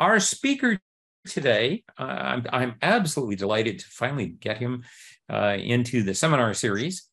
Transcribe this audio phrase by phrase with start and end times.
[0.00, 0.78] our speaker
[1.26, 4.84] today, uh, I'm, I'm, absolutely delighted to finally get him
[5.30, 7.08] uh, into the seminar series,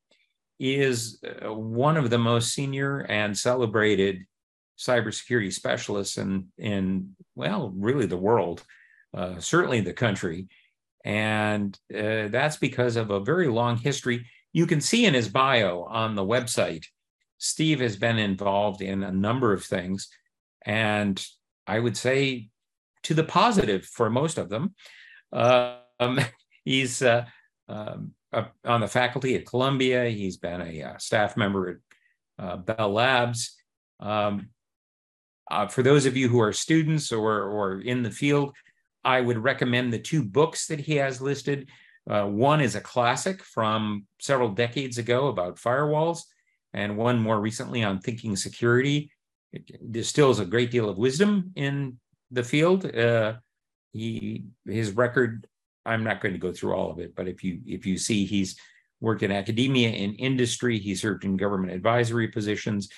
[0.60, 4.26] is uh, one of the most senior and celebrated
[4.78, 8.64] cybersecurity specialists in, in well, really the world,
[9.14, 10.48] uh, certainly the country.
[11.04, 14.26] And uh, that's because of a very long history.
[14.54, 16.86] You can see in his bio on the website,
[17.38, 20.08] Steve has been involved in a number of things.
[20.66, 21.24] And
[21.68, 22.50] I would say
[23.06, 24.74] to the positive for most of them.
[25.32, 26.20] Um,
[26.66, 27.26] he's uh,
[27.70, 28.12] um,
[28.64, 30.10] on the faculty at Columbia.
[30.10, 31.82] He's been a uh, staff member
[32.40, 33.56] at uh, Bell Labs.
[34.00, 34.50] Um,
[35.50, 38.54] uh, for those of you who are students or, or in the field,
[39.04, 41.70] I would recommend the two books that he has listed.
[42.10, 46.22] Uh, one is a classic from several decades ago about firewalls,
[46.74, 49.12] and one more recently on thinking security.
[49.54, 52.00] It distills a great deal of wisdom in
[52.32, 52.86] the field.
[52.86, 53.36] Uh,
[53.92, 55.48] he his record.
[55.86, 58.26] I'm not going to go through all of it, but if you if you see,
[58.26, 58.58] he's
[59.02, 60.80] worked in academia and industry.
[60.80, 62.90] He served in government advisory positions,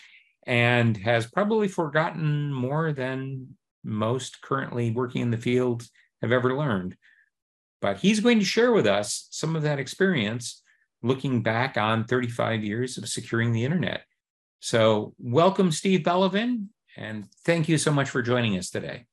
[0.46, 5.88] and has probably forgotten more than most currently working in the field
[6.22, 6.96] have ever learned.
[7.82, 10.62] But he's going to share with us some of that experience
[11.04, 14.02] looking back on 35 years of securing the internet.
[14.60, 19.06] So, welcome, Steve Bellovin, and thank you so much for joining us today.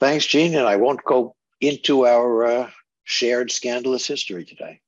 [0.00, 0.54] Thanks, Gene.
[0.54, 2.70] And I won't go into our uh,
[3.04, 4.80] shared scandalous history today.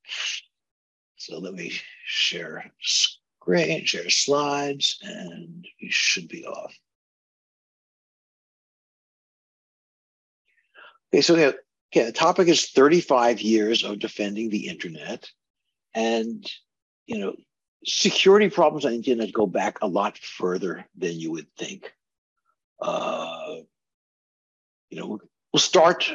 [1.16, 1.72] So let me
[2.06, 6.75] share screen, share slides, and we should be off.
[11.12, 11.53] Okay, so yeah,
[11.92, 15.28] okay, the topic is 35 years of defending the internet.
[15.92, 16.48] And,
[17.06, 17.34] you know,
[17.84, 21.92] security problems on the internet go back a lot further than you would think.
[22.81, 23.56] Uh,
[24.91, 25.19] you know,
[25.52, 26.12] we'll start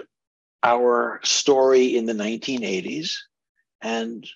[0.64, 3.16] our story in the 1980s
[3.82, 4.28] and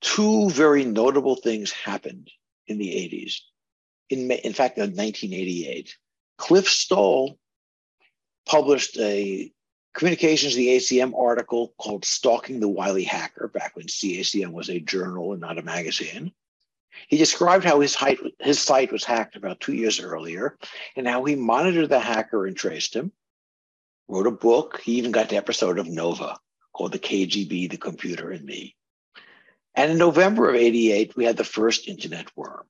[0.00, 2.30] two very notable things happened
[2.66, 3.36] in the 80s.
[4.10, 5.96] In, in fact, in 1988,
[6.38, 7.38] Cliff Stoll
[8.46, 9.52] published a
[9.94, 15.32] Communications the ACM article called Stalking the Wily Hacker, back when CACM was a journal
[15.32, 16.32] and not a magazine.
[17.08, 20.58] He described how his, height, his site was hacked about two years earlier
[20.96, 23.12] and how he monitored the hacker and traced him.
[24.08, 24.80] Wrote a book.
[24.80, 26.38] He even got the episode of Nova
[26.72, 28.76] called The KGB, The Computer, and Me.
[29.74, 32.64] And in November of 88, we had the first internet worm.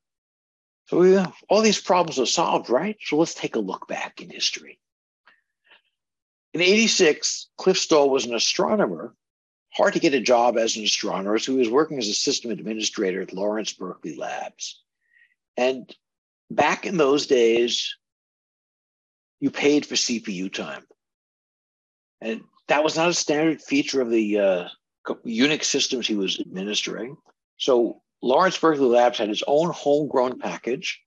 [0.87, 1.19] So we,
[1.49, 2.97] all these problems are solved, right?
[3.00, 4.78] So let's take a look back in history.
[6.53, 9.15] In 86, Cliff Stoll was an astronomer
[9.75, 11.38] hard to get a job as an astronomer.
[11.38, 14.83] So he was working as a system administrator at Lawrence Berkeley Labs.
[15.56, 15.94] And
[16.50, 17.97] back in those days,
[19.41, 20.84] you paid for CPU time.
[22.21, 24.69] And that was not a standard feature of the uh,
[25.06, 27.16] Unix systems he was administering.
[27.56, 31.00] So Lawrence Berkeley Labs had his own homegrown package,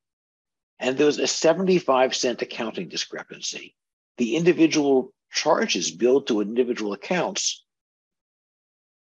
[0.79, 3.75] and there was a 75 cent accounting discrepancy.
[4.17, 7.64] The individual charges billed to individual accounts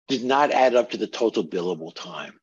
[0.09, 2.39] did not add up to the total billable time.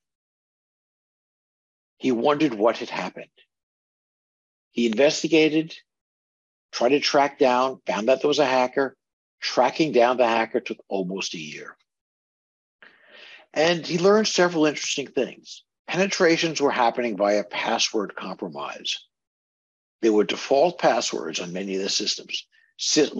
[1.97, 3.27] He wondered what had happened.
[4.71, 5.75] He investigated,
[6.71, 8.95] tried to track down, found out there was a hacker.
[9.39, 11.75] Tracking down the hacker took almost a year.
[13.53, 15.63] And he learned several interesting things.
[15.87, 18.97] Penetrations were happening via password compromise.
[20.01, 22.45] There were default passwords on many of the systems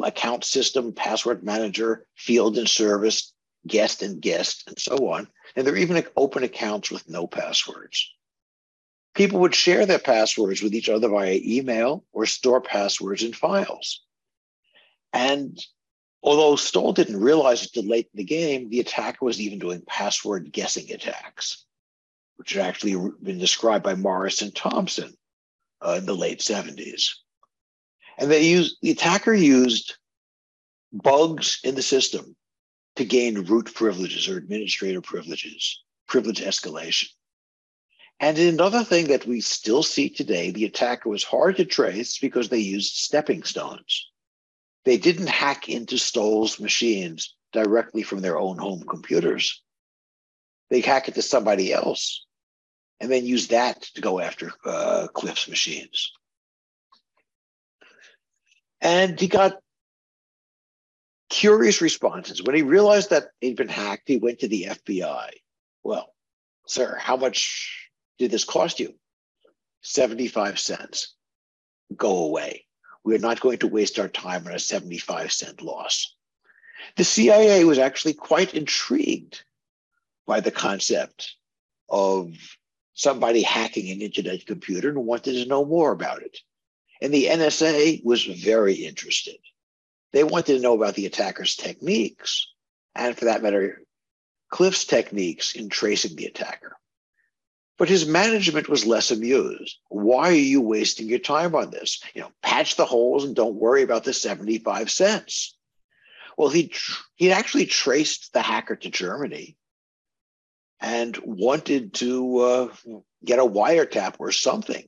[0.03, 3.33] account system, password manager, field and service,
[3.67, 5.27] guest and guest, and so on.
[5.55, 8.11] And there are even open accounts with no passwords.
[9.13, 14.01] People would share their passwords with each other via email or store passwords in files.
[15.11, 15.59] And
[16.23, 19.83] although Stoll didn't realize it till late in the game, the attacker was even doing
[19.85, 21.65] password guessing attacks,
[22.37, 25.13] which had actually been described by Morris and Thompson
[25.81, 27.09] uh, in the late 70s.
[28.17, 29.95] And they used the attacker used
[30.93, 32.35] bugs in the system
[32.95, 37.07] to gain root privileges or administrator privileges, privilege escalation.
[38.19, 42.49] And another thing that we still see today, the attacker was hard to trace because
[42.49, 44.11] they used stepping stones.
[44.85, 49.61] They didn't hack into Stoll's machines directly from their own home computers.
[50.69, 52.25] They hack into somebody else
[52.99, 56.11] and then use that to go after uh, Cliff's machines.
[58.79, 59.57] And he got
[61.31, 62.43] curious responses.
[62.43, 65.29] When he realized that he'd been hacked, he went to the FBI.
[65.83, 66.13] Well,
[66.67, 67.89] sir, how much
[68.19, 68.93] did this cost you?
[69.81, 71.15] 75 cents.
[71.95, 72.65] go away.
[73.03, 76.15] We're not going to waste our time on a 75 cent loss.
[76.97, 79.43] The CIA was actually quite intrigued
[80.27, 81.35] by the concept
[81.89, 82.33] of
[82.93, 86.37] somebody hacking an internet computer and wanted to know more about it.
[87.01, 89.37] And the NSA was very interested.
[90.13, 92.47] They wanted to know about the attacker's techniques,
[92.95, 93.81] and for that matter,
[94.49, 96.77] Cliff's techniques in tracing the attacker.
[97.77, 99.79] But his management was less amused.
[99.89, 102.03] Why are you wasting your time on this?
[102.13, 105.57] You know, patch the holes and don't worry about the 75 cents.
[106.37, 106.73] Well, he
[107.15, 109.57] he actually traced the hacker to Germany
[110.79, 112.67] and wanted to uh,
[113.23, 114.87] get a wiretap or something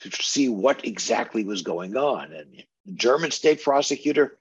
[0.00, 2.32] to see what exactly was going on.
[2.32, 4.38] And the German state prosecutor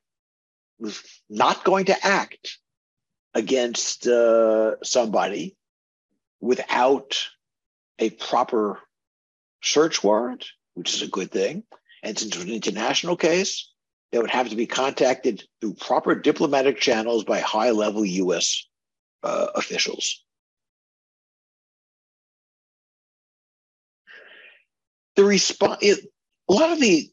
[0.80, 2.58] was not going to act
[3.34, 5.56] against uh, somebody
[6.40, 7.28] without
[8.00, 8.80] a proper
[9.62, 11.64] search warrant, which is a good thing.
[12.04, 13.72] And since it's an international case,
[14.12, 18.68] they would have to be contacted through proper diplomatic channels by high level US
[19.24, 20.24] uh, officials.
[25.16, 27.10] The response, a lot of the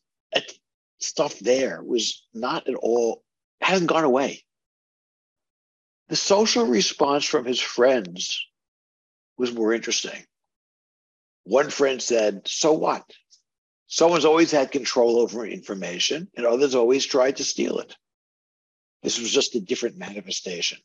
[0.98, 3.22] stuff there was not at all,
[3.60, 4.44] hasn't gone away.
[6.08, 8.44] The social response from his friends
[9.36, 10.24] was more interesting.
[11.44, 13.04] One friend said, So what?
[13.86, 17.96] Someone's always had control over information, and others always tried to steal it.
[19.02, 20.78] This was just a different manifestation.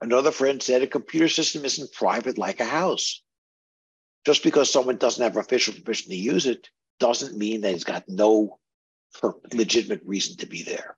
[0.00, 3.22] Another friend said a computer system isn't private like a house.
[4.24, 6.68] Just because someone doesn't have official permission to use it
[6.98, 8.58] doesn't mean that he's got no
[9.52, 10.96] legitimate reason to be there.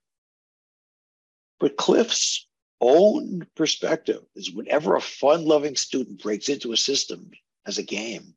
[1.61, 2.47] But Cliff's
[2.81, 7.31] own perspective is whenever a fun loving student breaks into a system
[7.67, 8.35] as a game,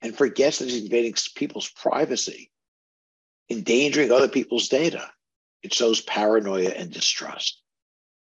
[0.00, 2.50] and forgets that he's invading people's privacy,
[3.50, 5.10] endangering other people's data.
[5.62, 7.60] It shows paranoia and distrust.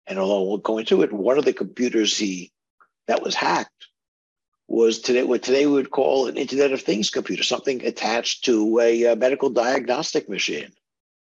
[0.07, 2.53] And although we'll go into it, one of the computers he
[3.09, 3.89] that was hacked
[4.67, 8.81] was today what today we would call an Internet of Things computer, something attached to
[8.81, 10.73] a, a medical diagnostic machine,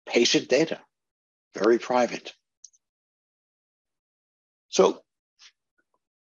[0.06, 0.80] patient data,
[1.54, 2.34] very private.
[4.70, 5.02] So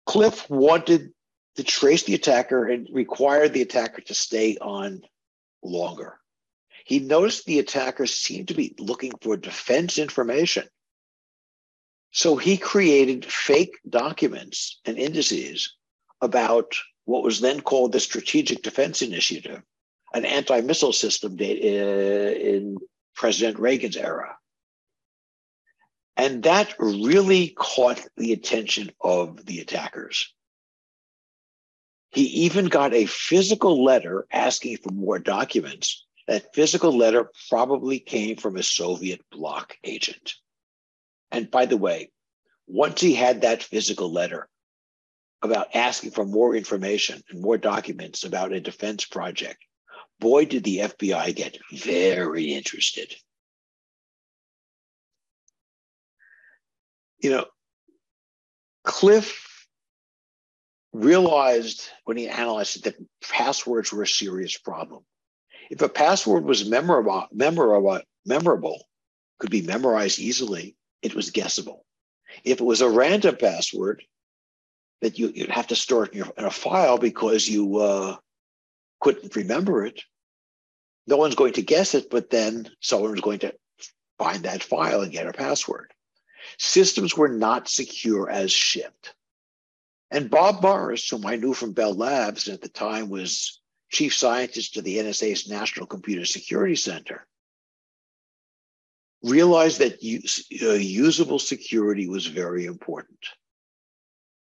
[0.06, 1.14] Cliff wanted
[1.56, 5.02] to trace the attacker and required the attacker to stay on
[5.64, 6.20] longer.
[6.86, 10.68] He noticed the attacker seemed to be looking for defense information.
[12.12, 15.76] So he created fake documents and indices
[16.24, 16.76] about
[17.06, 19.62] what was then called the Strategic Defense Initiative,
[20.14, 22.78] an anti missile system uh, in
[23.16, 24.38] President Reagan's era.
[26.16, 30.32] And that really caught the attention of the attackers.
[32.12, 36.06] He even got a physical letter asking for more documents.
[36.28, 40.36] That physical letter probably came from a Soviet bloc agent.
[41.32, 42.12] And by the way,
[42.68, 44.48] once he had that physical letter
[45.44, 49.58] about asking for more information and more documents about a defense project,
[50.20, 53.14] boy, did the FBI get very interested.
[57.20, 57.46] You know,
[58.86, 59.68] Cliff
[60.94, 65.04] realized when he analyzed it that passwords were a serious problem.
[65.70, 68.86] If a password was memorable, memorable, memorable,
[69.40, 71.86] could be memorized easily, it was guessable.
[72.46, 74.04] If it was a random password
[75.04, 78.16] that you, would have to store it in, your, in, a file because you uh,
[79.02, 80.02] couldn't remember it,
[81.08, 83.54] no one's going to guess it, but then someone's going to
[84.18, 85.94] find that file and get a password.
[86.58, 89.14] Systems were not secure as shipped.
[90.10, 93.60] And Bob Morris, whom I knew from Bell Labs at the time was
[93.92, 97.28] chief scientist of the NSA's National Computer Security Center,
[99.22, 103.20] realized that uh, usable security was very important.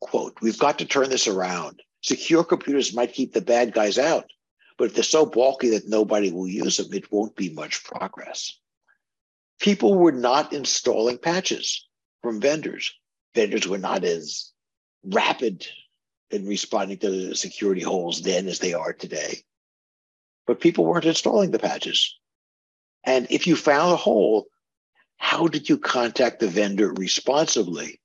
[0.04, 1.82] Quote, we've got to turn this around.
[2.02, 4.30] Secure computers might keep the bad guys out,
[4.78, 8.60] but if they're so bulky that nobody will use them, it won't be much progress.
[9.62, 11.88] People were not installing patches
[12.22, 12.94] from vendors.
[13.34, 14.52] Vendors were not as
[15.06, 15.66] rapid
[16.32, 19.38] in responding to the security holes then as they are today.
[20.46, 22.20] But people weren't installing the patches.
[23.06, 24.48] And if you found a hole,
[25.16, 28.02] how did you contact the vendor responsibly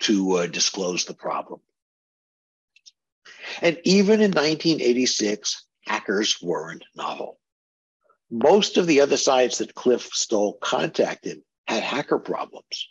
[0.00, 1.60] to uh, disclose the problem?
[3.62, 7.38] And even in 1986, hackers weren't novel.
[8.30, 12.88] Most of the other sites that Cliff Stoll contacted had hacker problems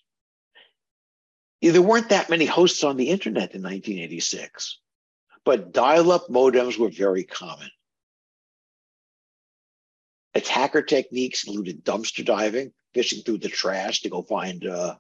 [1.62, 4.80] there weren't that many hosts on the internet in 1986,
[5.44, 7.70] but dial up modems were very common.
[10.36, 14.96] Attacker techniques included dumpster diving, fishing through the trash to go find uh,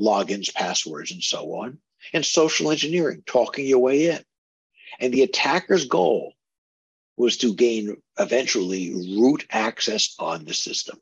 [0.00, 1.78] logins, passwords, and so on,
[2.12, 4.20] and social engineering, talking your way in.
[5.00, 6.32] And the attacker's goal
[7.16, 10.98] was to gain eventually root access on the system,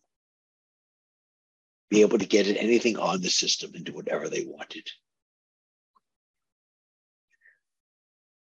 [1.91, 4.89] be able to get at anything on the system and do whatever they wanted.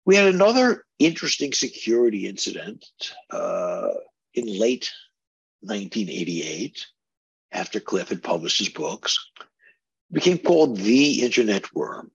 [0.06, 2.86] We had another interesting security incident
[3.30, 3.90] uh,
[4.34, 4.90] in late
[5.62, 6.86] 1988,
[7.52, 9.20] after Cliff had published his books,
[10.12, 12.12] became called the Internet Worm.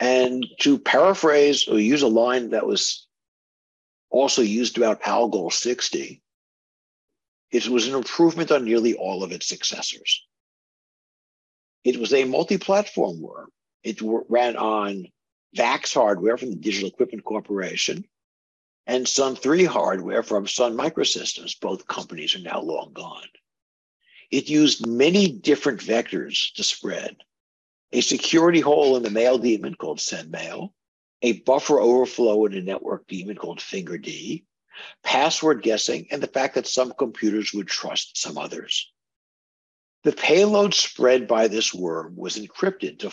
[0.00, 3.06] And to paraphrase or use a line that was
[4.10, 6.22] also used about Algol 60,
[7.50, 10.24] it was an improvement on nearly all of its successors.
[11.84, 13.50] It was a multi platform worm.
[13.82, 15.06] It ran on
[15.54, 18.04] VAX hardware from the Digital Equipment Corporation
[18.86, 21.58] and Sun 3 hardware from Sun Microsystems.
[21.60, 23.28] Both companies are now long gone.
[24.30, 27.16] It used many different vectors to spread
[27.92, 30.72] a security hole in the mail daemon called SendMail,
[31.22, 34.44] a buffer overflow in a network daemon called FingerD,
[35.02, 38.92] password guessing, and the fact that some computers would trust some others.
[40.04, 43.12] The payload spread by this worm was encrypted to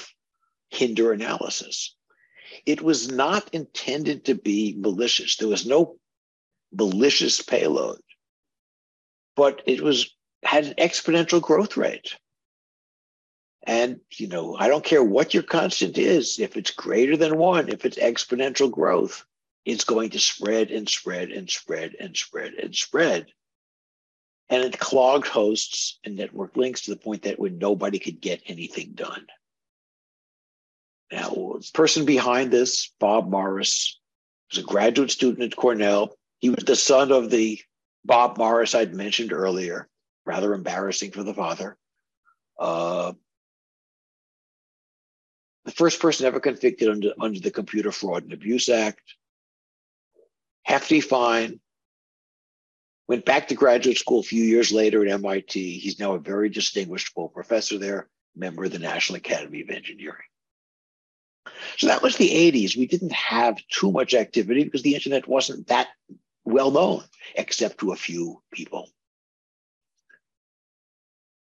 [0.69, 1.95] hinder analysis.
[2.65, 5.38] It was not intended to be malicious.
[5.38, 5.98] There was no
[6.72, 8.01] malicious payload,
[9.36, 10.14] but it was
[10.46, 12.16] had an exponential growth rate.
[13.68, 17.70] And, you know, I don't care what your constant is, if it's greater than one,
[17.70, 19.25] if it's exponential growth,
[19.66, 23.25] it's going to spread and spread and spread and spread and spread.
[24.50, 28.44] And it clogged hosts and network links to the point that when nobody could get
[28.46, 29.25] anything done.
[31.12, 34.00] Now, the person behind this, Bob Morris,
[34.52, 36.16] was a graduate student at Cornell.
[36.38, 37.60] He was the son of the
[38.04, 39.88] Bob Morris I'd mentioned earlier,
[40.25, 41.77] rather embarrassing for the father.
[42.60, 43.13] Uh,
[45.65, 49.01] the first person ever convicted under, under the Computer Fraud and Abuse Act.
[50.63, 51.60] Hefty fine.
[53.08, 55.77] Went back to graduate school a few years later at MIT.
[55.77, 60.25] He's now a very distinguished full professor there, member of the National Academy of Engineering.
[61.77, 62.75] So that was the 80s.
[62.75, 65.89] We didn't have too much activity because the internet wasn't that
[66.44, 67.03] well known,
[67.36, 68.89] except to a few people.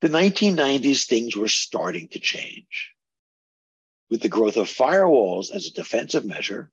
[0.05, 2.91] The 1990s, things were starting to change
[4.11, 6.69] with the growth of firewalls as a defensive measure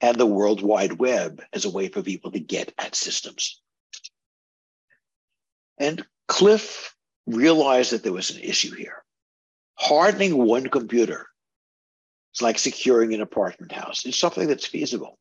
[0.00, 3.60] and the World Wide Web as a way for people to get at systems.
[5.78, 6.94] And Cliff
[7.26, 9.02] realized that there was an issue here.
[9.74, 11.26] Hardening one computer
[12.36, 14.06] is like securing an apartment house.
[14.06, 15.18] It's something that's feasible.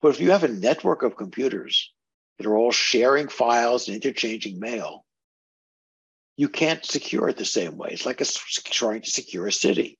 [0.00, 1.92] But if you have a network of computers
[2.38, 5.04] that are all sharing files and interchanging mail,
[6.36, 7.90] you can't secure it the same way.
[7.92, 9.98] It's like a, trying to secure a city.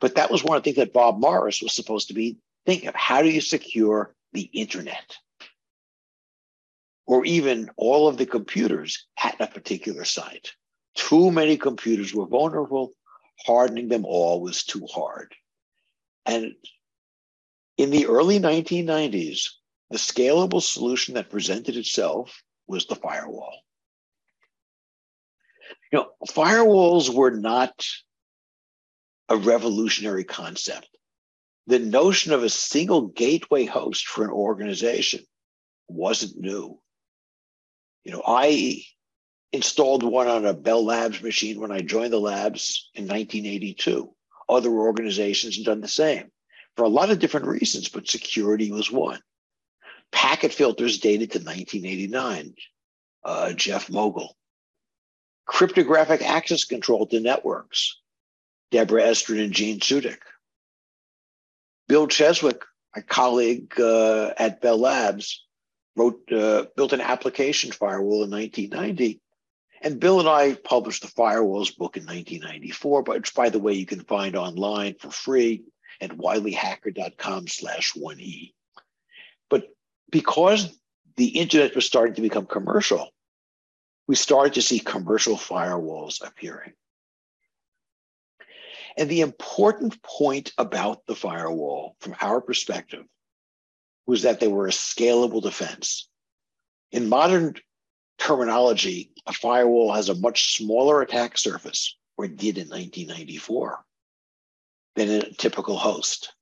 [0.00, 2.88] But that was one of the things that Bob Morris was supposed to be thinking
[2.88, 2.94] of.
[2.94, 5.16] How do you secure the internet?
[7.06, 10.52] Or even all of the computers at a particular site.
[10.94, 12.92] Too many computers were vulnerable.
[13.46, 15.34] Hardening them all was too hard.
[16.26, 16.54] And
[17.76, 19.48] in the early 1990s,
[19.90, 23.62] the scalable solution that presented itself was the firewall.
[25.92, 27.86] You know, firewalls were not
[29.28, 30.88] a revolutionary concept.
[31.66, 35.24] The notion of a single gateway host for an organization
[35.88, 36.80] wasn't new.
[38.04, 38.82] You know, I
[39.52, 44.14] installed one on a Bell Labs machine when I joined the labs in 1982.
[44.48, 46.30] Other organizations have done the same
[46.76, 49.20] for a lot of different reasons, but security was one.
[50.10, 52.54] Packet filters dated to 1989.
[53.24, 54.37] Uh, Jeff Mogul
[55.48, 57.98] cryptographic access control to networks,
[58.70, 60.18] Deborah Estrin and Gene Tsudik.
[61.88, 62.62] Bill Cheswick,
[62.94, 65.44] my colleague uh, at Bell Labs,
[65.96, 69.20] wrote uh, built an application firewall in 1990.
[69.80, 73.86] And Bill and I published the firewalls book in 1994, which, by the way, you
[73.86, 75.64] can find online for free
[76.00, 78.52] at wilyhacker.com slash 1e.
[79.48, 79.68] But
[80.10, 80.78] because
[81.16, 83.08] the internet was starting to become commercial,
[84.08, 86.72] we started to see commercial firewalls appearing.
[88.96, 93.04] And the important point about the firewall, from our perspective,
[94.06, 96.08] was that they were a scalable defense.
[96.90, 97.54] In modern
[98.18, 103.84] terminology, a firewall has a much smaller attack surface, or did in 1994,
[104.96, 106.32] than a typical host.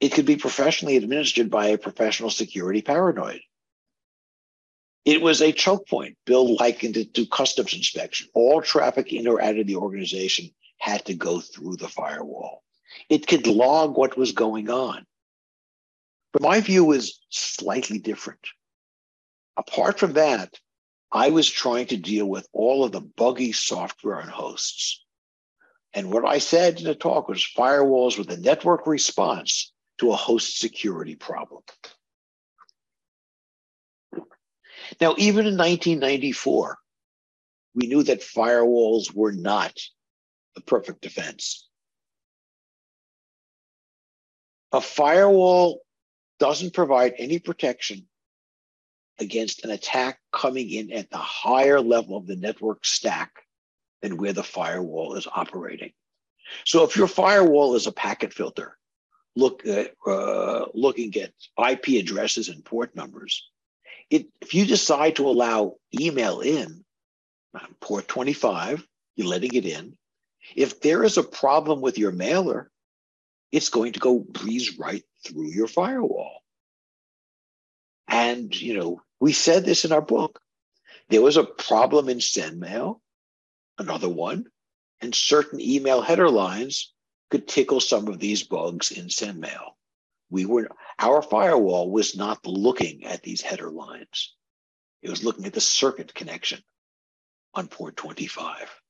[0.00, 3.42] It could be professionally administered by a professional security paranoid
[5.06, 6.18] It was a choke point.
[6.26, 8.28] Bill likened it to customs inspection.
[8.34, 12.64] All traffic in or out of the organization had to go through the firewall.
[13.08, 15.06] It could log what was going on.
[16.32, 18.40] But my view was slightly different.
[19.56, 20.58] Apart from that,
[21.12, 25.04] I was trying to deal with all of the buggy software on hosts.
[25.94, 30.16] And what I said in the talk was firewalls with a network response to a
[30.16, 31.62] host security problem.
[35.00, 36.78] Now, even in 1994,
[37.74, 39.78] we knew that firewalls were not
[40.54, 41.68] the perfect defense.
[44.72, 45.80] A firewall
[46.38, 48.06] doesn't provide any protection
[49.18, 53.32] against an attack coming in at the higher level of the network stack
[54.02, 55.92] than where the firewall is operating.
[56.64, 58.76] So if your firewall is a packet filter,
[59.34, 63.50] look at, uh, looking at IP addresses and port numbers,
[64.10, 66.84] it, if you decide to allow email in,
[67.54, 68.86] um, port 25,
[69.16, 69.96] you're letting it in.
[70.54, 72.70] If there is a problem with your mailer,
[73.50, 76.42] it's going to go breeze right through your firewall.
[78.08, 80.40] And, you know, we said this in our book.
[81.08, 83.00] There was a problem in SendMail,
[83.78, 84.46] another one,
[85.00, 86.92] and certain email header lines
[87.30, 89.75] could tickle some of these bugs in SendMail.
[90.30, 90.68] We were
[90.98, 94.34] our firewall was not looking at these header lines.
[95.02, 96.62] It was looking at the circuit connection
[97.54, 98.80] on port 25.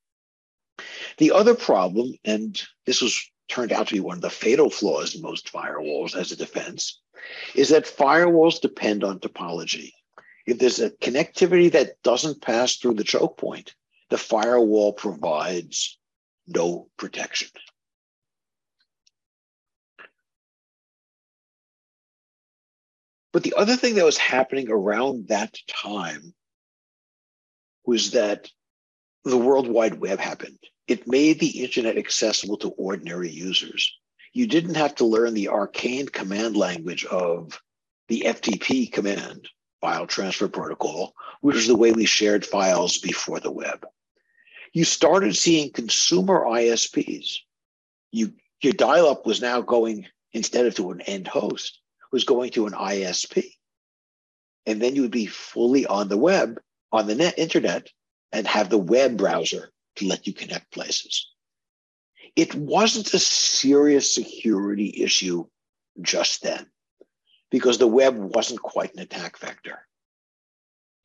[1.19, 5.15] The other problem, and this was turned out to be one of the fatal flaws
[5.15, 7.01] in most firewalls as a defense,
[7.55, 9.93] is that firewalls depend on topology.
[10.47, 13.75] If there's a connectivity that doesn't pass through the choke point,
[14.11, 15.99] the firewall provides
[16.47, 17.49] no protection.
[23.37, 26.33] But the other thing that was happening around that time
[27.85, 28.49] was that
[29.25, 30.59] the World Wide Web happened.
[30.89, 33.93] It made the internet accessible to ordinary users.
[34.33, 37.61] You didn't have to learn the arcane command language of
[38.09, 39.47] the FTP command,
[39.83, 43.85] file transfer protocol, which is the way we shared files before the web.
[44.73, 47.41] You started seeing consumer ISPs.
[48.13, 51.83] You, your dial up was now going, instead of to an end host,
[52.17, 53.45] was going to an ISP.
[54.65, 56.59] And then you would be fully on the web,
[56.91, 57.89] on the net internet,
[58.33, 61.31] and have the web browser to let you connect places.
[62.35, 65.45] It wasn't a serious security issue
[66.01, 66.67] just then
[67.51, 69.87] because the web wasn't quite an attack vector.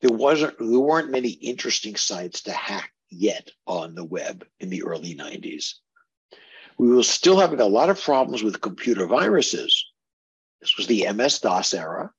[0.00, 4.82] There wasn't there weren't many interesting sites to hack yet on the web in the
[4.84, 5.74] early 90s.
[6.78, 9.91] We were still having a lot of problems with computer viruses,
[10.62, 12.12] this was the MS DOS era.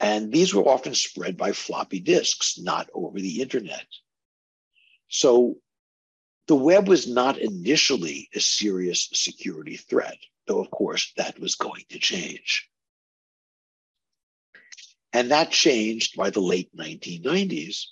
[0.00, 3.86] And these were often spread by floppy disks, not over the internet.
[5.08, 5.56] So
[6.48, 11.84] the web was not initially a serious security threat, though, of course, that was going
[11.90, 12.68] to change.
[15.12, 17.84] And that changed by the late 1990s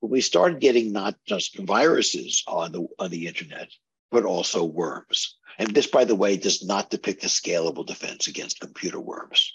[0.00, 3.68] when we started getting not just viruses on the, on the internet,
[4.12, 5.36] but also worms.
[5.58, 9.52] And this, by the way, does not depict a scalable defense against computer worms.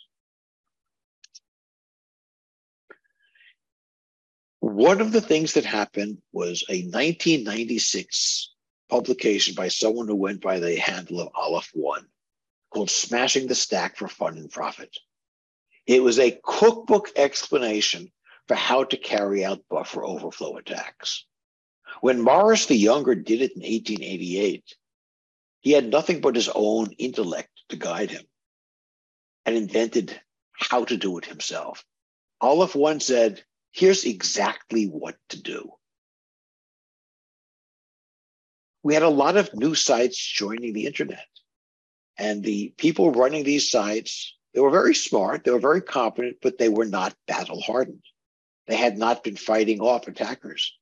[4.59, 8.53] One of the things that happened was a 1996
[8.89, 12.05] publication by someone who went by the handle of Aleph One
[12.73, 14.95] called Smashing the Stack for Fun and Profit.
[15.85, 18.11] It was a cookbook explanation
[18.47, 21.25] for how to carry out buffer overflow attacks.
[22.01, 24.75] When Morris the Younger did it in 1888,
[25.61, 28.25] he had nothing but his own intellect to guide him
[29.45, 30.19] and invented
[30.53, 31.83] how to do it himself.
[32.41, 35.71] Aleph One said, here's exactly what to do.
[38.83, 41.25] We had a lot of new sites joining the internet.
[42.17, 46.57] And the people running these sites, they were very smart, they were very competent, but
[46.57, 48.03] they were not battle hardened.
[48.67, 50.73] They had not been fighting off attackers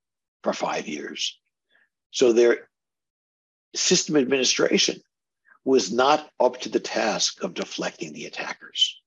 [0.46, 1.40] for five years.
[2.12, 2.70] So their
[3.74, 5.02] system administration
[5.64, 9.02] was not up to the task of deflecting the attackers.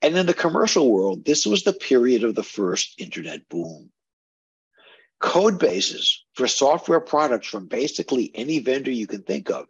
[0.00, 3.90] And in the commercial world, this was the period of the first internet boom.
[5.18, 9.66] Code bases for software products from basically any vendor you can think of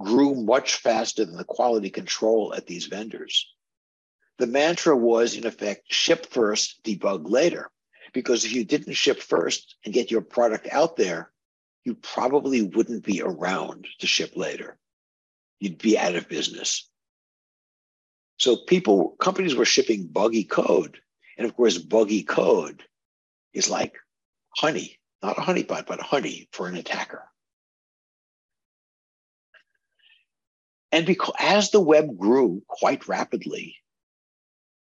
[0.00, 3.52] grew much faster than the quality control at these vendors.
[4.38, 7.72] The mantra was, in effect, ship first, debug later.
[8.14, 11.30] Because if you didn't ship first and get your product out there,
[11.84, 14.78] you probably wouldn't be around to ship later.
[15.60, 16.88] You'd be out of business.
[18.38, 20.98] So people, companies were shipping buggy code
[21.36, 22.82] And of course, buggy code
[23.52, 23.96] is like
[24.56, 27.24] honey, not a honeypot, but honey for an attacker.
[30.92, 33.76] And because as the web grew quite rapidly,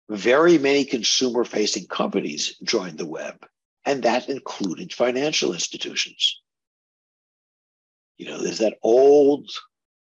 [0.09, 3.47] very many consumer facing companies joined the web,
[3.85, 6.41] and that included financial institutions.
[8.17, 9.51] You know, there's that old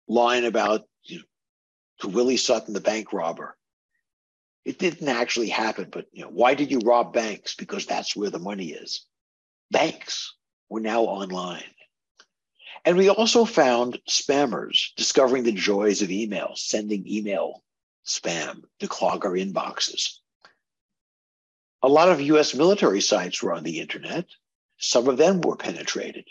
[0.06, 1.24] line about you know,
[2.00, 3.56] to Willie Sutton, the bank robber.
[4.64, 7.54] It didn't actually happen, but you know, why did you rob banks?
[7.54, 9.04] Because that's where the money is.
[9.70, 10.34] Banks
[10.68, 11.62] were now online.
[12.84, 17.62] And we also found spammers discovering the joys of email, sending email
[18.08, 20.18] spam to clog our inboxes.
[21.82, 24.26] A lot of US military sites were on the internet.
[24.78, 26.28] Some of them were penetrated.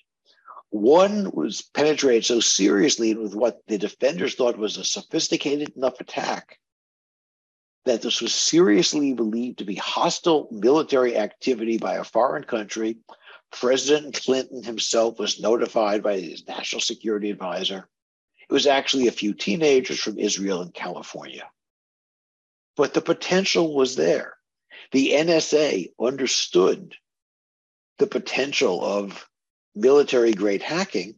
[0.70, 6.60] One was penetrated so seriously with what the defenders thought was a sophisticated enough attack
[7.86, 12.98] that this was seriously believed to be hostile military activity by a foreign country.
[13.52, 17.88] President Clinton himself was notified by his national security advisor.
[18.50, 21.50] It was actually a few teenagers from Israel and California.
[22.78, 24.36] But the potential was there.
[24.92, 26.94] The NSA understood
[27.98, 29.28] the potential of
[29.76, 31.16] military grade hacking,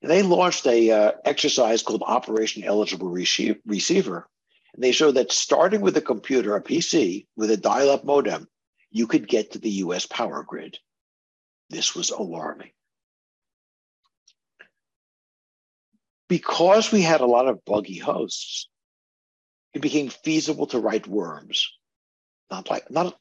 [0.00, 4.28] and they launched a uh, exercise called Operation Eligible Receiver.
[4.74, 8.48] And they showed that starting with a computer, a PC with a dial-up modem,
[8.90, 10.06] you could get to the U.S.
[10.06, 10.78] power grid.
[11.68, 12.70] This was alarming.
[16.28, 18.68] Because we had a lot of buggy hosts,
[19.74, 21.70] it became feasible to write worms,
[22.50, 23.16] not like not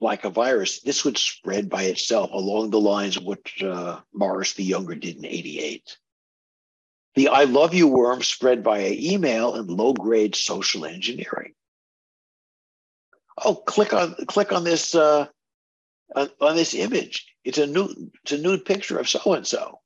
[0.00, 4.54] like a virus, this would spread by itself along the lines of what uh, Morris
[4.54, 5.98] the Younger did in 88.
[7.14, 11.54] The I love you worm spread via email and low grade social engineering.
[13.44, 15.26] Oh, click on click on this uh,
[16.14, 17.26] on, on this image.
[17.44, 19.80] It's a nude it's a nude picture of so and so.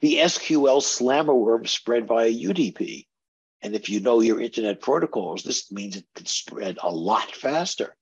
[0.00, 3.07] The SQL slammer worm spread via UDP.
[3.62, 7.96] And if you know your internet protocols, this means it could spread a lot faster.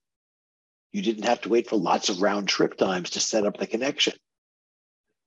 [0.92, 3.66] You didn't have to wait for lots of round trip times to set up the
[3.66, 4.14] connection.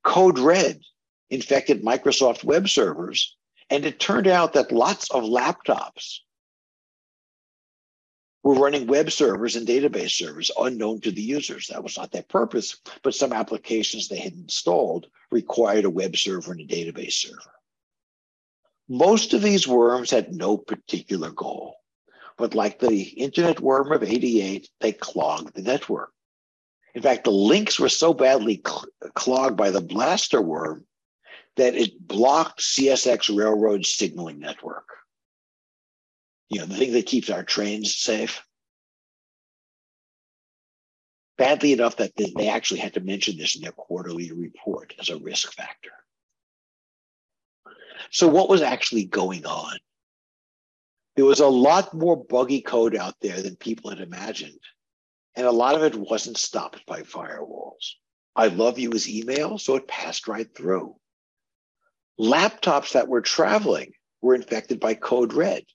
[0.03, 0.81] Code Red
[1.29, 3.35] infected Microsoft web servers,
[3.69, 6.19] and it turned out that lots of laptops
[8.43, 11.67] were running web servers and database servers unknown to the users.
[11.67, 16.51] That was not their purpose, but some applications they had installed required a web server
[16.51, 17.51] and a database server.
[18.89, 21.75] Most of these worms had no particular goal.
[22.37, 26.11] But like the internet worm of 88, they clogged the network.
[26.95, 30.85] In fact, the links were so badly cl- clogged by the blaster worm
[31.55, 34.87] that it blocked CSX Railroad's signaling network.
[36.49, 38.41] You know, the thing that keeps our trains safe.
[41.37, 45.19] Badly enough that they actually had to mention this in their quarterly report as a
[45.19, 45.91] risk factor.
[48.11, 49.77] So, what was actually going on?
[51.19, 54.57] there was a lot more buggy code out there than people had imagined.
[55.35, 57.95] And a lot of it wasn't stopped by firewalls.
[58.37, 60.95] I love you as email, so it passed right through.
[62.17, 65.57] Laptops that were traveling were infected by Code Red.
[65.57, 65.65] In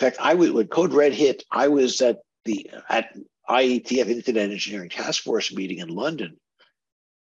[0.00, 3.14] fact, I was, when Code Red hit, I was at the at
[3.50, 6.38] IETF Internet Engineering Task Force meeting in London,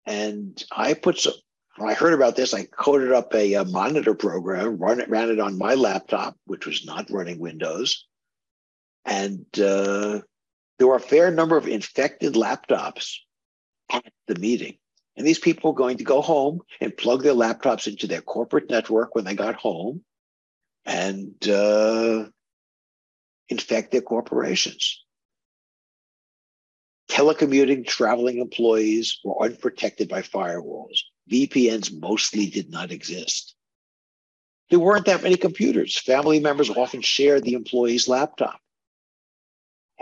[0.05, 1.33] and I put some
[1.77, 5.29] when I heard about this, I coded up a, a monitor program, run it, ran
[5.29, 8.05] it on my laptop, which was not running Windows.
[9.03, 10.21] And uh,
[10.77, 13.17] there were a fair number of infected laptops
[13.91, 14.77] at the meeting.
[15.17, 18.69] And these people were going to go home and plug their laptops into their corporate
[18.69, 20.03] network when they got home
[20.85, 22.25] and uh,
[23.49, 25.03] infect their corporations.
[27.09, 30.99] Telecommuting traveling employees were unprotected by firewalls.
[31.31, 33.55] VPNs mostly did not exist.
[34.69, 35.97] There weren't that many computers.
[35.97, 38.59] Family members often shared the employee's laptop.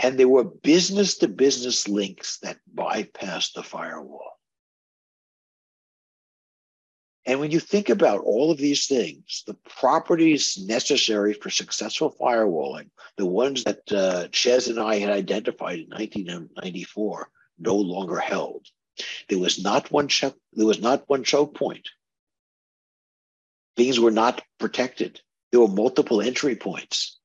[0.01, 4.39] And there were business to business links that bypassed the firewall.
[7.25, 12.89] And when you think about all of these things, the properties necessary for successful firewalling,
[13.17, 18.67] the ones that uh, Ches and I had identified in 1994, no longer held.
[19.29, 21.89] There was not one choke, there was not one choke point.
[23.75, 25.21] Things were not protected.
[25.51, 27.19] There were multiple entry points.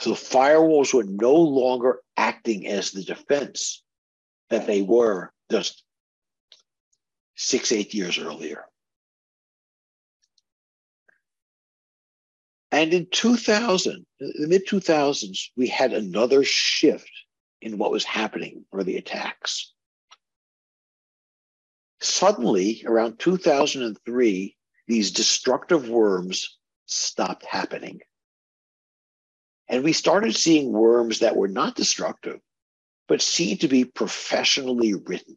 [0.00, 3.82] So firewalls were no longer acting as the defense
[4.50, 5.82] that they were just
[7.36, 8.64] six, eight years earlier.
[12.70, 17.10] And in 2000, in the mid 2000s, we had another shift
[17.60, 19.72] in what was happening for the attacks.
[22.00, 28.00] Suddenly, around 2003, these destructive worms stopped happening.
[29.68, 32.40] And we started seeing worms that were not destructive,
[33.06, 35.36] but seemed to be professionally written,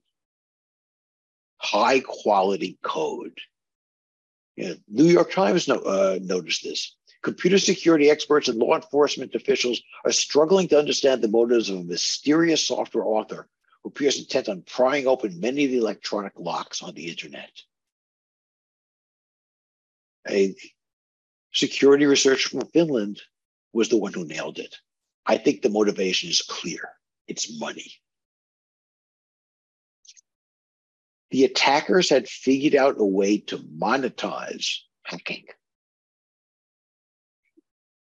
[1.57, 3.37] high quality code.
[4.55, 6.95] You New York Times no, uh, noticed this.
[7.21, 11.83] Computer security experts and law enforcement officials are struggling to understand the motives of a
[11.83, 13.47] mysterious software author
[13.83, 17.51] who appears intent on prying open many of the electronic locks on the internet.
[20.29, 20.55] A
[21.53, 23.21] security researcher from Finland
[23.73, 24.77] was the one who nailed it.
[25.25, 26.89] I think the motivation is clear
[27.27, 27.93] it's money.
[31.29, 35.45] The attackers had figured out a way to monetize hacking.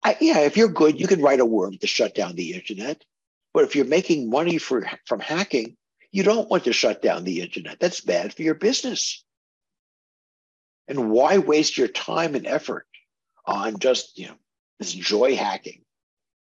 [0.03, 3.03] I, yeah, if you're good, you can write a worm to shut down the internet.
[3.53, 5.75] But if you're making money for, from hacking,
[6.11, 7.79] you don't want to shut down the internet.
[7.79, 9.23] That's bad for your business.
[10.87, 12.87] And why waste your time and effort
[13.45, 14.35] on just, you know,
[14.79, 15.81] this joy hacking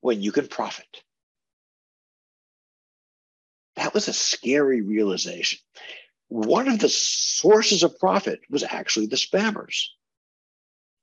[0.01, 0.87] when you can profit?
[3.75, 5.59] That was a scary realization.
[6.29, 9.85] One of the sources of profit was actually the spammers.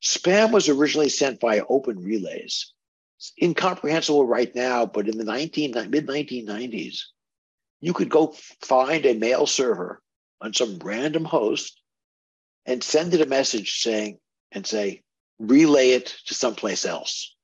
[0.04, 2.72] Spam was originally sent via open relays.
[3.18, 6.98] It's incomprehensible right now, but in the 19, mid 1990s,
[7.80, 10.02] you could go find a mail server
[10.42, 11.80] on some random host
[12.66, 14.18] and send it a message saying,
[14.52, 15.02] and say,
[15.38, 17.34] relay it to someplace else.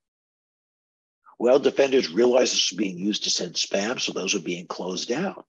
[1.38, 5.08] Well, defenders realized this was being used to send spam, so those were being closed
[5.08, 5.42] down.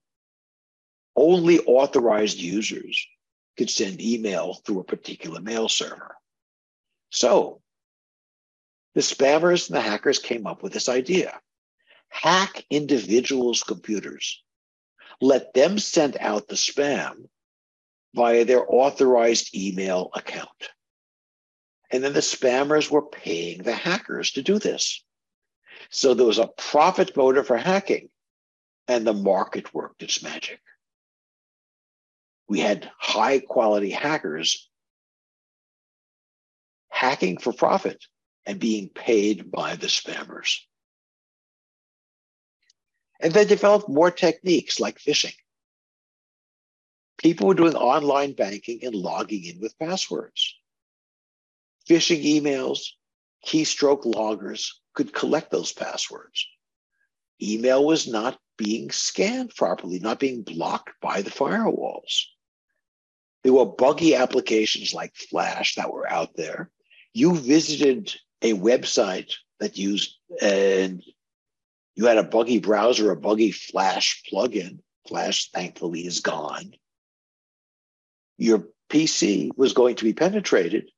[1.14, 3.06] Only authorized users
[3.58, 6.16] could send email through a particular mail server.
[7.12, 7.60] So
[8.94, 11.40] the spammers and the hackers came up with this idea
[12.08, 14.42] hack individuals' computers,
[15.22, 17.28] let them send out the spam
[18.14, 20.68] via their authorized email account.
[21.90, 25.02] And then the spammers were paying the hackers to do this.
[25.90, 28.08] So there was a profit motive for hacking,
[28.88, 30.60] and the market worked its magic.
[32.46, 34.68] We had high quality hackers
[37.02, 38.04] hacking for profit
[38.46, 40.58] and being paid by the spammers.
[43.18, 45.34] And they developed more techniques like phishing.
[47.18, 50.54] People were doing online banking and logging in with passwords.
[51.90, 52.78] Phishing emails,
[53.44, 56.46] keystroke loggers could collect those passwords.
[57.42, 62.26] Email was not being scanned properly, not being blocked by the firewalls.
[63.42, 66.70] There were buggy applications like Flash that were out there
[67.14, 71.02] you visited a website that used and
[71.94, 74.78] you had a buggy browser, a buggy Flash plugin.
[75.06, 76.74] Flash, thankfully, is gone.
[78.38, 80.90] Your PC was going to be penetrated,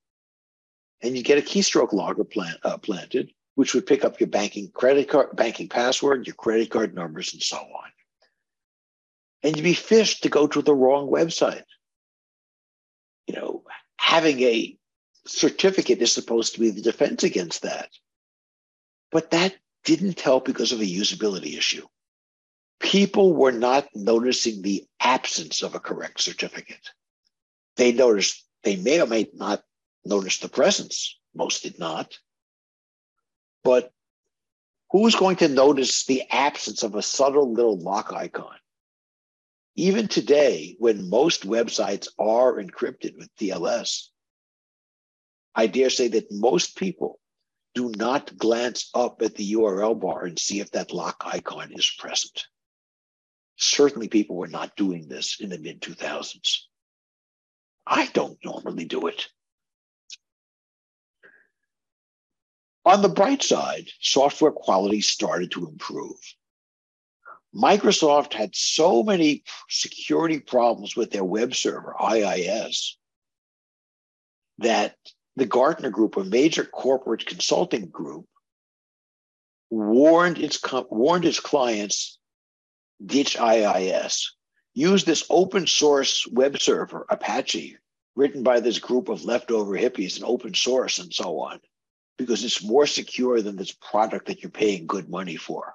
[1.02, 4.70] and you get a keystroke logger plant, uh, planted, which would pick up your banking
[4.72, 7.90] credit card, banking password, your credit card numbers, and so on.
[9.42, 11.64] And you'd be phished to go to the wrong website.
[13.26, 13.62] You know,
[13.96, 14.76] having a
[15.26, 17.90] certificate is supposed to be the defense against that.
[19.10, 21.86] But that didn't help because of a usability issue.
[22.80, 26.90] People were not noticing the absence of a correct certificate.
[27.76, 29.62] They noticed, they may or may not
[30.04, 31.18] notice the presence.
[31.34, 32.18] Most did not.
[33.62, 33.92] But
[34.90, 38.56] who's going to notice the absence of a subtle little lock icon?
[39.76, 44.08] Even today, when most websites are encrypted with TLS,
[45.54, 47.20] I dare say that most people
[47.74, 51.90] do not glance up at the URL bar and see if that lock icon is
[51.98, 52.46] present.
[53.56, 56.58] Certainly, people were not doing this in the mid 2000s.
[57.86, 59.28] I don't normally do it.
[62.84, 66.16] On the bright side, software quality started to improve.
[67.54, 72.98] Microsoft had so many security problems with their web server, IIS,
[74.58, 74.96] that
[75.36, 78.26] the Gartner Group, a major corporate consulting group,
[79.70, 82.18] warned its warned its clients
[83.04, 84.34] ditch IIS.
[84.74, 87.76] Use this open source web server, Apache,
[88.16, 91.60] written by this group of leftover hippies and open source and so on,
[92.18, 95.74] because it's more secure than this product that you're paying good money for.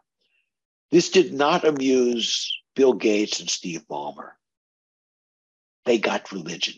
[0.92, 4.32] This did not amuse Bill Gates and Steve Ballmer.
[5.86, 6.76] They got religion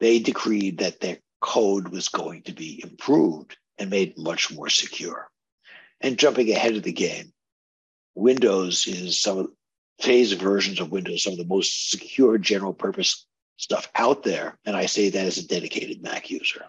[0.00, 5.30] they decreed that their code was going to be improved and made much more secure.
[6.00, 7.32] And jumping ahead of the game,
[8.14, 9.50] Windows is some of
[9.98, 14.58] today's versions of Windows, some of the most secure general purpose stuff out there.
[14.64, 16.64] And I say that as a dedicated Mac user.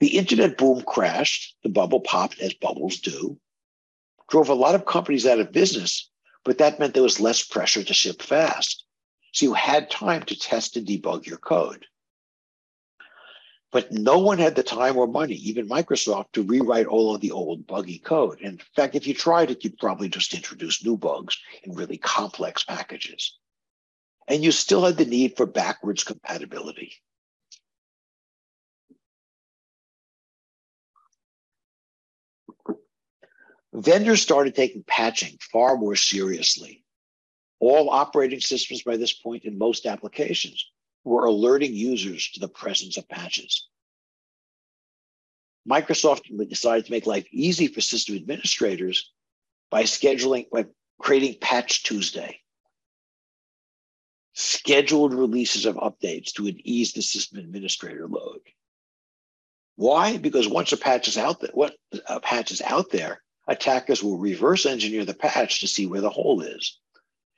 [0.00, 3.38] The internet boom crashed, the bubble popped as bubbles do,
[4.28, 6.10] drove a lot of companies out of business,
[6.44, 8.83] but that meant there was less pressure to ship fast.
[9.34, 11.86] So you had time to test and debug your code.
[13.72, 17.32] But no one had the time or money, even Microsoft, to rewrite all of the
[17.32, 18.40] old buggy code.
[18.40, 22.62] In fact, if you tried it, you'd probably just introduce new bugs in really complex
[22.62, 23.36] packages.
[24.28, 26.92] And you still had the need for backwards compatibility.
[33.72, 36.83] Vendors started taking patching far more seriously.
[37.60, 40.70] All operating systems by this point in most applications
[41.04, 43.68] were alerting users to the presence of patches.
[45.68, 49.10] Microsoft decided to make life easy for system administrators
[49.70, 50.66] by scheduling, by
[51.00, 52.40] creating Patch Tuesday.
[54.34, 58.40] Scheduled releases of updates to ease the system administrator load.
[59.76, 60.18] Why?
[60.18, 61.74] Because once a patch is out there, what
[62.08, 66.10] a patch is out there, attackers will reverse engineer the patch to see where the
[66.10, 66.78] hole is.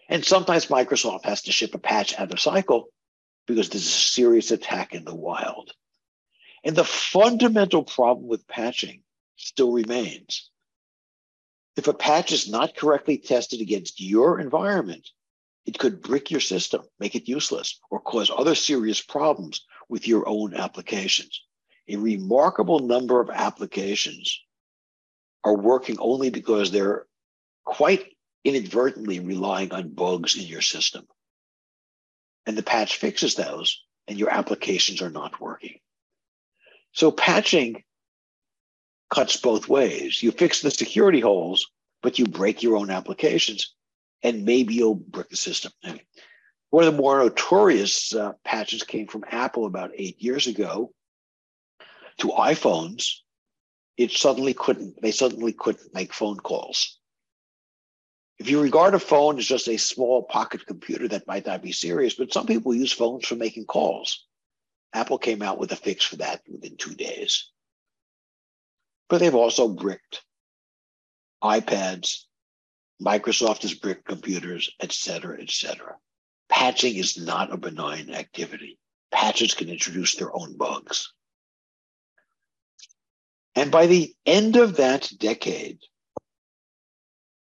[0.09, 2.89] And sometimes Microsoft has to ship a patch out of cycle
[3.47, 5.73] because there's a serious attack in the wild.
[6.65, 9.03] And the fundamental problem with patching
[9.37, 10.51] still remains.
[11.77, 15.09] If a patch is not correctly tested against your environment,
[15.67, 20.29] it could brick your system, make it useless, or cause other serious problems with your
[20.29, 21.43] own applications.
[21.89, 24.41] A remarkable number of applications
[25.45, 27.07] are working only because they're
[27.65, 28.16] quite
[28.47, 31.07] inadvertently relying on bugs in your system
[32.47, 35.81] and the patch fixes those, and your applications are not working.
[36.93, 37.83] So patching
[39.13, 40.23] cuts both ways.
[40.23, 41.67] You fix the security holes,
[42.03, 43.75] but you break your own applications,
[44.23, 45.73] and maybe you'll brick the system.
[46.71, 50.93] One of the more notorious uh, patches came from Apple about eight years ago
[52.19, 53.09] to iPhones.
[53.97, 56.99] It suddenly couldn't, they suddenly couldn't make phone calls.
[58.39, 61.73] If you regard a phone as just a small pocket computer, that might not be
[61.73, 64.27] serious, but some people use phones for making calls.
[64.93, 67.51] Apple came out with a fix for that within two days.
[69.09, 70.23] But they've also bricked
[71.43, 72.25] iPads,
[73.01, 75.97] Microsoft has bricked computers, et cetera, et cetera.
[76.49, 78.79] Patching is not a benign activity.
[79.11, 81.13] Patches can introduce their own bugs.
[83.55, 85.79] And by the end of that decade,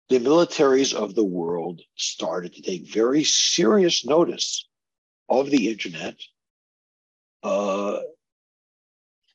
[0.08, 4.66] the militaries of the world started to take very serious notice
[5.28, 6.16] of the internet,
[7.42, 7.98] uh,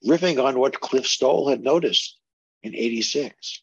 [0.06, 2.18] riffing on what Cliff Stoll had noticed
[2.64, 3.62] in 86.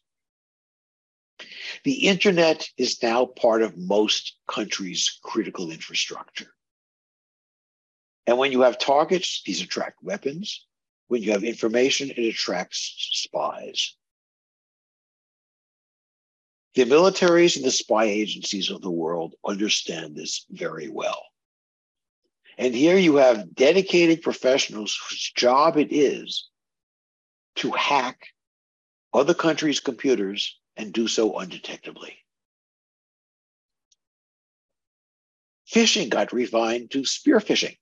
[1.83, 6.53] The internet is now part of most countries' critical infrastructure.
[8.27, 10.65] And when you have targets, these attract weapons.
[11.07, 13.95] When you have information, it attracts spies.
[16.75, 21.21] The militaries and the spy agencies of the world understand this very well.
[22.57, 26.47] And here you have dedicated professionals whose job it is
[27.57, 28.27] to hack
[29.13, 32.13] other countries' computers and do so undetectably.
[35.69, 37.77] Phishing got refined to spear phishing.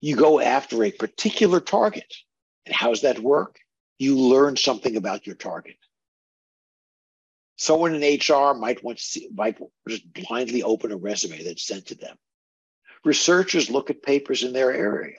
[0.00, 2.12] You go after a particular target.
[2.66, 3.58] And how does that work?
[3.98, 5.76] You learn something about your target.
[7.58, 11.86] Someone in HR might want to see, might just blindly open a resume that's sent
[11.86, 12.16] to them.
[13.04, 15.18] Researchers look at papers in their area.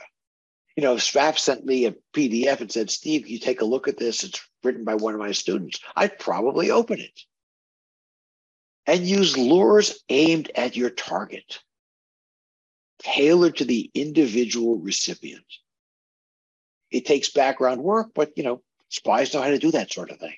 [0.77, 1.03] You know, if
[1.37, 4.23] sent me a PDF and said, Steve, you take a look at this.
[4.23, 5.81] It's written by one of my students.
[5.97, 7.19] I'd probably open it
[8.85, 11.59] and use lures aimed at your target,
[12.99, 15.45] tailored to the individual recipient.
[16.89, 20.19] It takes background work, but you know, spies know how to do that sort of
[20.19, 20.35] thing.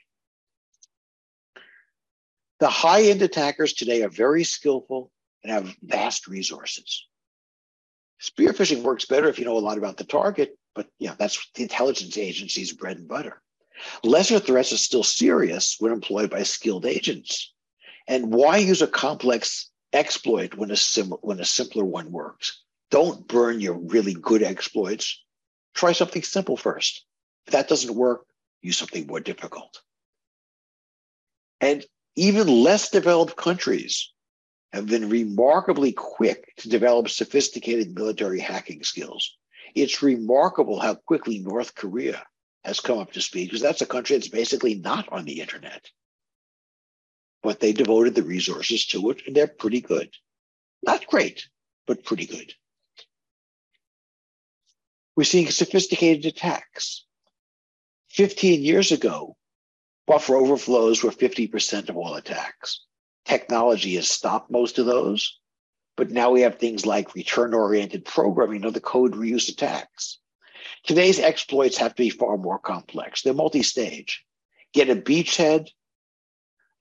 [2.62, 5.12] The high end attackers today are very skillful
[5.43, 7.07] and have vast resources.
[8.20, 11.43] Spear phishing works better if you know a lot about the target, but yeah, that's
[11.55, 13.41] the intelligence agency's bread and butter.
[14.03, 17.51] Lesser threats are still serious when employed by skilled agents.
[18.07, 22.62] And why use a complex exploit when a, sim- when a simpler one works?
[22.91, 25.20] Don't burn your really good exploits.
[25.74, 27.07] Try something simple first.
[27.47, 28.28] If that doesn't work,
[28.62, 29.82] use something more difficult.
[31.59, 31.84] And
[32.16, 34.12] even less developed countries
[34.74, 39.38] have been remarkably quick to develop sophisticated military hacking skills.
[39.76, 42.24] It's remarkable how quickly North Korea
[42.64, 45.89] has come up to speed because that's a country that's basically not on the internet.
[47.43, 50.09] But they devoted the resources to it and they're pretty good.
[50.84, 51.47] Not great,
[51.88, 52.53] but pretty good.
[55.16, 57.05] We're seeing sophisticated attacks.
[58.09, 59.36] 15 years ago,
[60.12, 62.84] buffer overflows were 50% of all attacks.
[63.24, 65.39] Technology has stopped most of those,
[65.95, 70.20] but now we have things like return oriented programming or the code reuse attacks.
[70.84, 73.22] Today's exploits have to be far more complex.
[73.22, 74.26] They're multi stage.
[74.74, 75.70] Get a beachhead,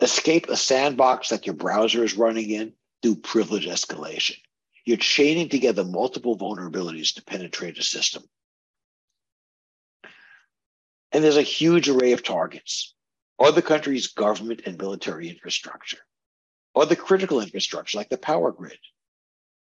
[0.01, 4.39] escape a sandbox that your browser is running in, do privilege escalation.
[4.85, 8.25] You're chaining together multiple vulnerabilities to penetrate a system.
[11.13, 12.93] And there's a huge array of targets.
[13.41, 15.99] Other country's government and military infrastructure,
[16.75, 18.79] or the critical infrastructure like the power grid,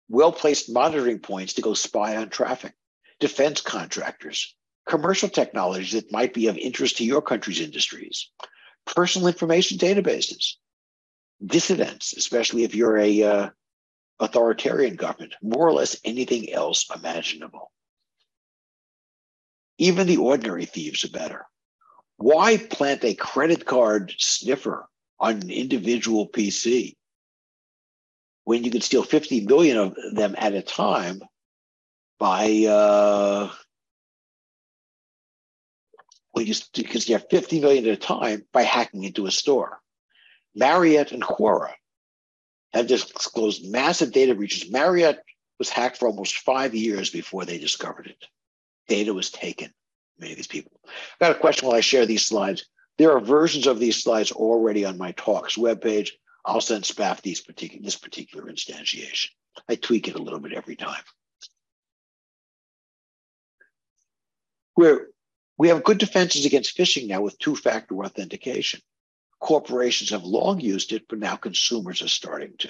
[0.09, 2.73] well placed monitoring points to go spy on traffic,
[3.19, 4.55] defense contractors,
[4.87, 8.31] commercial technologies that might be of interest to your country's industries,
[8.87, 10.55] personal information databases,
[11.45, 13.49] dissidents, especially if you're a uh,
[14.19, 17.71] authoritarian government, more or less anything else imaginable.
[19.77, 21.45] Even the ordinary thieves are better.
[22.19, 24.85] Why plant a credit card sniffer
[25.19, 26.95] on an individual PC
[28.43, 31.21] when you could steal 50 million of them at a time
[32.19, 33.49] by uh,
[36.31, 39.31] when you, because you can steal 50 million at a time by hacking into a
[39.31, 39.79] store.
[40.53, 41.71] Marriott and Quora
[42.73, 44.69] have disclosed massive data breaches.
[44.69, 45.19] Marriott
[45.57, 48.25] was hacked for almost five years before they discovered it.
[48.89, 49.71] Data was taken.
[50.19, 50.71] Many of these people.
[50.85, 52.65] I've got a question while I share these slides.
[52.97, 56.11] There are versions of these slides already on my talks webpage.
[56.45, 59.27] I'll send Spaf these particular, this particular instantiation.
[59.67, 61.03] I tweak it a little bit every time.
[64.75, 65.07] Where
[65.57, 68.81] we have good defenses against phishing now with two-factor authentication.
[69.39, 72.69] Corporations have long used it, but now consumers are starting to.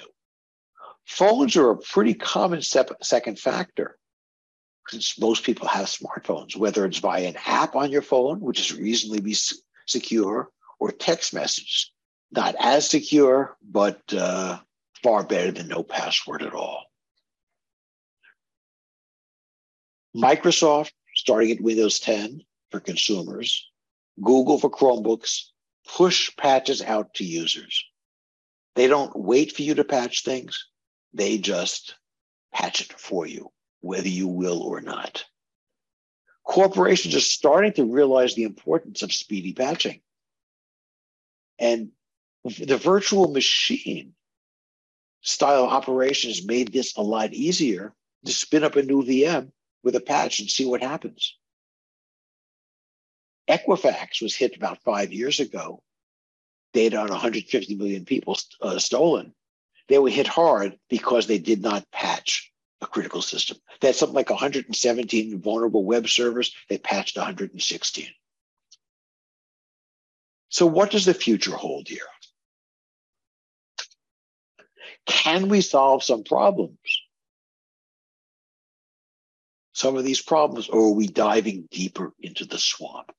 [1.06, 3.96] Phones are a pretty common second factor
[4.88, 8.76] since most people have smartphones, whether it's via an app on your phone, which is
[8.76, 9.34] reasonably
[9.86, 11.90] secure, or text messages
[12.32, 14.58] not as secure, but uh,
[15.02, 16.84] far better than no password at all.
[20.16, 23.68] Microsoft, starting at Windows 10 for consumers,
[24.22, 25.46] Google for Chromebooks,
[25.86, 27.84] push patches out to users.
[28.76, 30.66] They don't wait for you to patch things,
[31.12, 31.96] they just
[32.52, 33.50] patch it for you,
[33.80, 35.24] whether you will or not.
[36.44, 40.00] Corporations are starting to realize the importance of speedy patching.
[41.58, 41.90] And
[42.44, 44.14] the virtual machine
[45.20, 49.52] style operations made this a lot easier to spin up a new VM
[49.82, 51.36] with a patch and see what happens.
[53.48, 55.82] Equifax was hit about five years ago.
[56.72, 59.34] Data on 150 million people uh, stolen.
[59.88, 62.49] They were hit hard because they did not patch
[62.82, 63.58] a critical system.
[63.80, 66.54] They had something like 117 vulnerable web servers.
[66.68, 68.06] They patched 116.
[70.48, 72.00] So, what does the future hold here?
[75.06, 76.78] Can we solve some problems?
[79.72, 83.12] Some of these problems, or are we diving deeper into the swamp?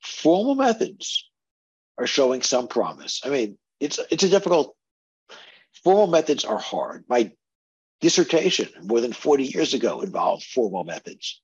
[0.00, 1.28] Formal methods
[1.98, 3.20] are showing some promise.
[3.24, 4.73] I mean, it's it's a difficult.
[5.84, 7.04] Formal methods are hard.
[7.08, 7.30] My
[8.00, 11.42] dissertation more than 40 years ago involved formal methods,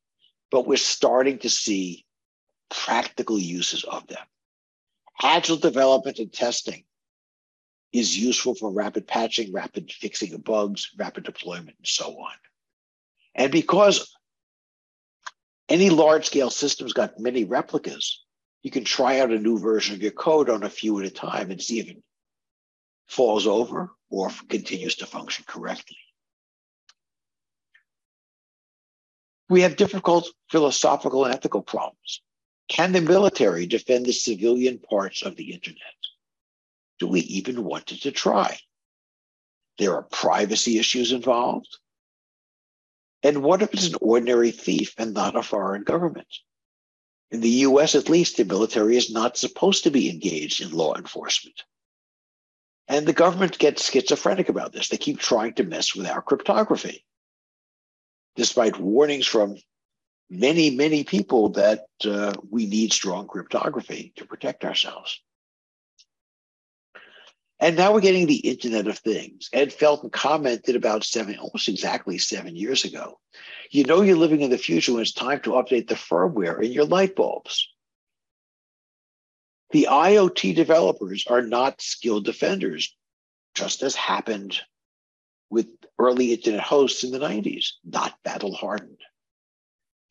[0.51, 2.07] but we're starting to see
[2.71, 4.25] practical uses of them.
[5.23, 6.85] Agile development and testing
[7.93, 12.33] is useful for rapid patching, rapid fixing of bugs, rapid deployment, and so on.
[13.35, 14.15] And because
[15.69, 18.25] any large scale system's got many replicas,
[18.63, 21.11] you can try out a new version of your code on a few at a
[21.11, 22.03] time and see if it
[23.07, 25.97] falls over or continues to function correctly.
[29.49, 32.23] We have difficult philosophical and ethical problems.
[32.69, 35.81] Can the military defend the civilian parts of the internet?
[37.01, 38.59] Do we even want it to try?
[39.79, 41.79] There are privacy issues involved.
[43.23, 46.29] And what if it's an ordinary thief and not a foreign government?
[47.31, 50.95] In the US, at least, the military is not supposed to be engaged in law
[50.95, 51.63] enforcement.
[52.91, 54.89] And the government gets schizophrenic about this.
[54.89, 57.07] They keep trying to mess with our cryptography,
[58.35, 59.57] despite warnings from
[60.29, 65.23] many, many people that uh, we need strong cryptography to protect ourselves.
[67.61, 69.51] And now we're getting the Internet of Things.
[69.53, 73.21] Ed Felten commented about seven, almost exactly seven years ago.
[73.71, 76.73] You know you're living in the future when it's time to update the firmware in
[76.73, 77.69] your light bulbs.
[79.73, 82.97] The IoT developers are not skilled defenders,
[83.55, 84.61] just as happened
[85.49, 85.69] with
[85.99, 89.01] early internet hosts in the 90s, not battle hardened.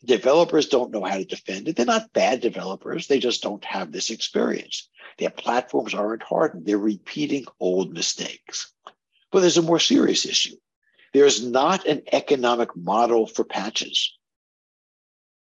[0.06, 1.76] Developers don't know how to defend it.
[1.76, 4.88] They're not bad developers, they just don't have this experience.
[5.18, 8.72] Their platforms aren't hardened, they're repeating old mistakes.
[9.32, 10.56] But there's a more serious issue.
[11.14, 14.18] There's not an economic model for patches.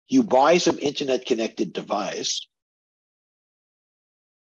[0.09, 2.45] You buy some internet connected device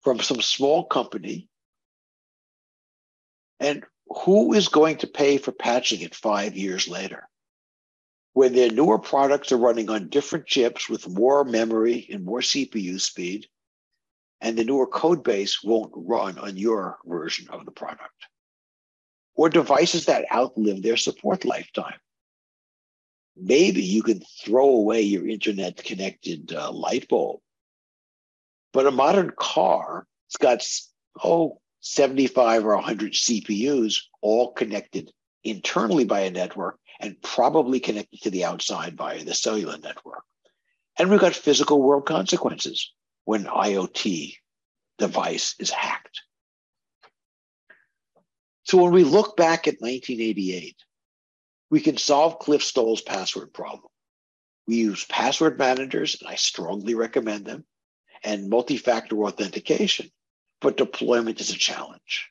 [0.02, 1.48] from some small company,
[3.60, 3.84] and
[4.24, 7.28] who is going to pay for patching it five years later?
[8.34, 13.00] When their newer products are running on different chips with more memory and more CPU
[13.00, 13.46] speed,
[14.40, 18.26] and the newer code base won't run on your version of the product.
[19.34, 22.00] Or devices that outlive their support lifetime.
[23.36, 27.40] Maybe you can throw away your internet connected uh, light bulb.
[28.72, 30.66] But a modern car, it's got,
[31.22, 35.10] oh, 75 or 100 CPUs all connected
[35.44, 40.22] internally by a network and probably connected to the outside via the cellular network.
[40.98, 42.92] And we've got physical world consequences
[43.24, 44.34] when IoT
[44.98, 46.20] device is hacked.
[48.64, 50.76] So when we look back at 1988,
[51.70, 53.90] we can solve Cliff Stoll's password problem.
[54.68, 57.64] We use password managers, and I strongly recommend them,
[58.24, 60.10] and multi-factor authentication,
[60.60, 62.30] but deployment is a challenge.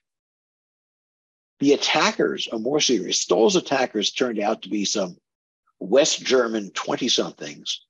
[1.60, 3.20] The attackers are more serious.
[3.20, 5.18] Stoll's attackers turned out to be some
[5.80, 7.86] West German 20 somethings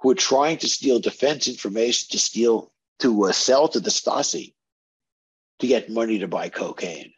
[0.00, 4.54] who were trying to steal defense information to steal to uh, sell to the Stasi
[5.58, 7.12] to get money to buy cocaine.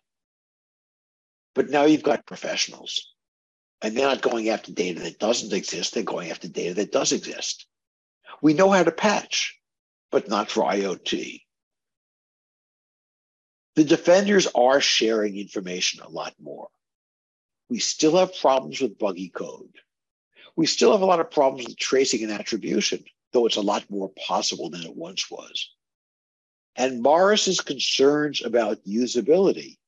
[1.54, 3.14] But now you've got professionals,
[3.82, 5.94] and they're not going after data that doesn't exist.
[5.94, 7.66] They're going after data that does exist.
[8.40, 9.58] We know how to patch,
[10.12, 11.40] but not for IoT.
[13.74, 16.68] The defenders are sharing information a lot more.
[17.68, 19.74] We still have problems with buggy code.
[20.54, 23.02] We still have a lot of problems with tracing and attribution
[23.32, 25.70] though it's a lot more possible than it once was.
[26.76, 29.78] And Morris's concerns about usability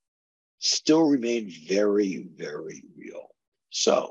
[0.59, 3.29] still remain very, very real.
[3.69, 4.09] So,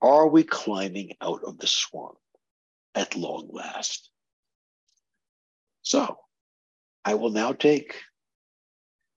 [0.00, 2.18] are we climbing out of the swamp
[2.94, 4.10] at long last?
[5.84, 6.18] So,
[7.04, 7.94] I will now take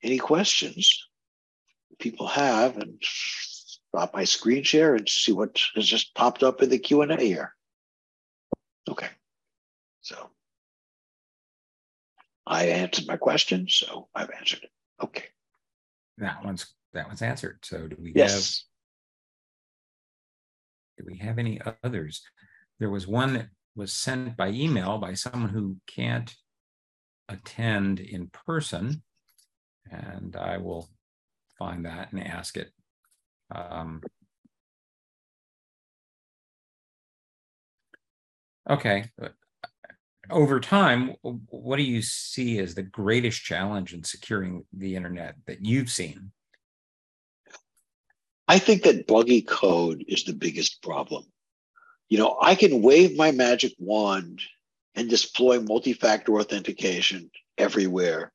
[0.04, 1.08] any questions
[2.00, 6.70] people have and stop my screen share and see what has just popped up in
[6.70, 7.54] the Q&A here.
[8.90, 9.10] Okay.
[10.02, 10.30] So
[12.46, 14.70] I answered my question, so I've answered it.
[15.04, 15.26] Okay.
[16.18, 17.60] That one's that one's answered.
[17.64, 18.64] So do we yes.
[20.98, 22.22] have do we have any others?
[22.80, 26.34] There was one that was sent by email by someone who can't
[27.30, 29.04] attend in person,
[29.92, 30.90] and I will
[31.58, 32.72] find that and ask it.
[33.54, 34.02] Um,
[38.70, 39.06] Okay.
[40.30, 45.66] Over time, what do you see as the greatest challenge in securing the internet that
[45.66, 46.32] you've seen?
[48.50, 51.24] I think that buggy code is the biggest problem.
[52.10, 54.42] You know, I can wave my magic wand
[54.98, 58.34] and deploy multi factor authentication everywhere,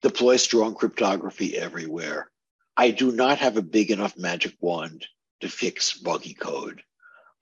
[0.00, 2.30] deploy strong cryptography everywhere.
[2.76, 5.06] I do not have a big enough magic wand
[5.40, 6.82] to fix buggy code.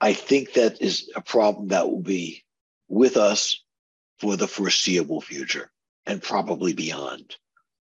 [0.00, 2.42] I think that is a problem that will be
[2.88, 3.62] with us
[4.18, 5.70] for the foreseeable future
[6.06, 7.36] and probably beyond.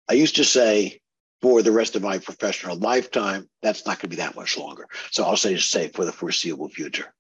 [0.10, 1.02] I used to say
[1.42, 4.88] for the rest of my professional lifetime, that's not going to be that much longer.
[5.10, 7.14] So I'll say say for the foreseeable future.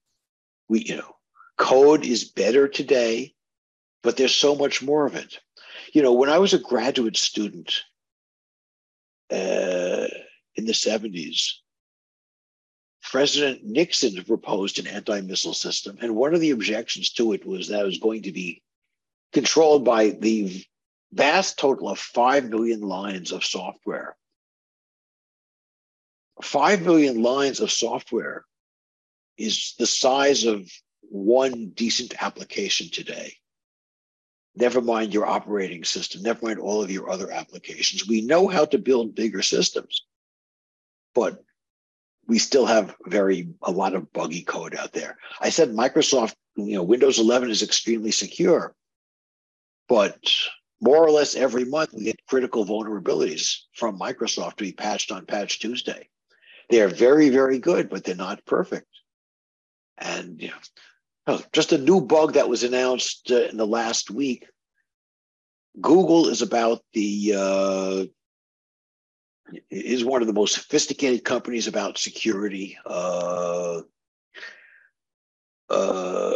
[0.67, 1.15] We, you know,
[1.57, 3.33] code is better today,
[4.03, 5.39] but there's so much more of it.
[5.93, 7.83] You know, when I was a graduate student
[9.31, 10.07] uh,
[10.55, 11.53] in the 70s,
[13.03, 15.97] President Nixon proposed an anti missile system.
[16.01, 18.61] And one of the objections to it was that it was going to be
[19.33, 20.65] controlled by the
[21.11, 24.15] vast total of 5 million lines of software.
[26.41, 28.45] 5 million lines of software
[29.37, 30.69] is the size of
[31.01, 33.35] one decent application today.
[34.55, 38.07] Never mind your operating system, never mind all of your other applications.
[38.07, 40.05] We know how to build bigger systems,
[41.15, 41.41] but
[42.27, 45.17] we still have very a lot of buggy code out there.
[45.39, 48.75] I said Microsoft, you know, Windows 11 is extremely secure,
[49.87, 50.17] but
[50.81, 55.25] more or less every month we get critical vulnerabilities from Microsoft to be patched on
[55.25, 56.09] Patch Tuesday.
[56.69, 58.87] They are very, very good, but they're not perfect.
[59.97, 60.55] And you know,
[61.27, 64.45] oh, just a new bug that was announced uh, in the last week.
[65.79, 68.05] Google is about the uh,
[69.69, 72.77] is one of the most sophisticated companies about security.
[72.85, 73.81] Uh,
[75.69, 76.33] uh,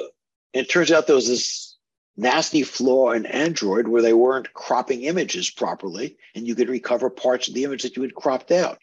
[0.53, 1.77] it turns out there was this
[2.17, 7.49] nasty flaw in Android where they weren't cropping images properly, and you could recover parts
[7.49, 8.79] of the image that you had cropped out.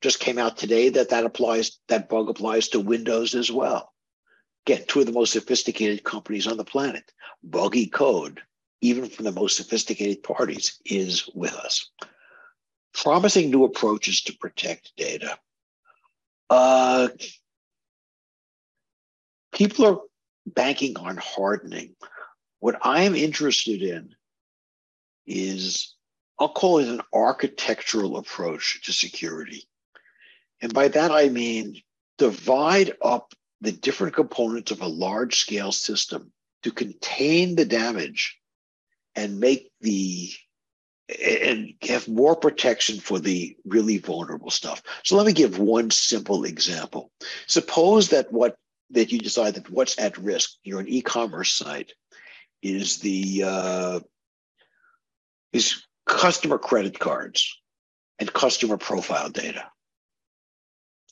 [0.00, 1.78] Just came out today that that applies.
[1.88, 3.92] That bug applies to Windows as well.
[4.68, 7.10] Again, two of the most sophisticated companies on the planet.
[7.42, 8.42] Buggy code,
[8.82, 11.90] even from the most sophisticated parties, is with us.
[12.92, 15.38] Promising new approaches to protect data.
[16.50, 17.08] Uh,
[19.52, 20.00] people are
[20.44, 21.94] banking on hardening.
[22.60, 24.14] What I'm interested in
[25.26, 25.94] is,
[26.38, 29.66] I'll call it an architectural approach to security.
[30.60, 31.80] And by that, I mean
[32.18, 36.32] divide up the different components of a large scale system
[36.62, 38.38] to contain the damage
[39.14, 40.30] and make the
[41.42, 44.82] and have more protection for the really vulnerable stuff.
[45.04, 47.10] So let me give one simple example.
[47.46, 48.56] Suppose that what
[48.90, 51.92] that you decide that what's at risk, you're an e-commerce site,
[52.62, 54.00] is the uh,
[55.52, 57.58] is customer credit cards
[58.18, 59.64] and customer profile data.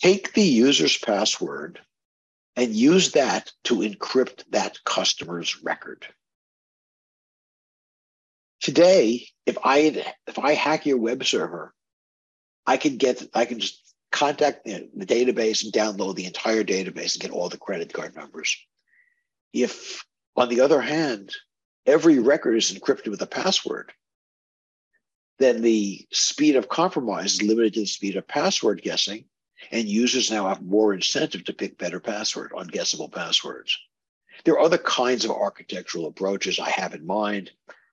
[0.02, 1.80] Take the user's password
[2.56, 6.06] and use that to encrypt that customer's record.
[8.60, 11.74] Today, if I if I hack your web server,
[12.66, 17.22] I can get I can just contact the database and download the entire database and
[17.22, 18.56] get all the credit card numbers.
[19.52, 20.04] If,
[20.34, 21.34] on the other hand,
[21.84, 23.92] every record is encrypted with a password,
[25.38, 29.26] then the speed of compromise is limited to the speed of password guessing,
[29.70, 33.78] and users now have more incentive to pick better password, unguessable passwords.
[34.44, 37.50] There are other kinds of architectural approaches I have in mind.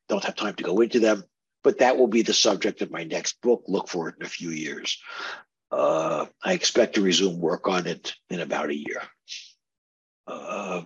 [0.09, 1.23] Don't have time to go into them,
[1.63, 3.63] but that will be the subject of my next book.
[3.67, 5.01] Look for it in a few years.
[5.71, 9.01] Uh, I expect to resume work on it in about a year.
[10.27, 10.83] Uh,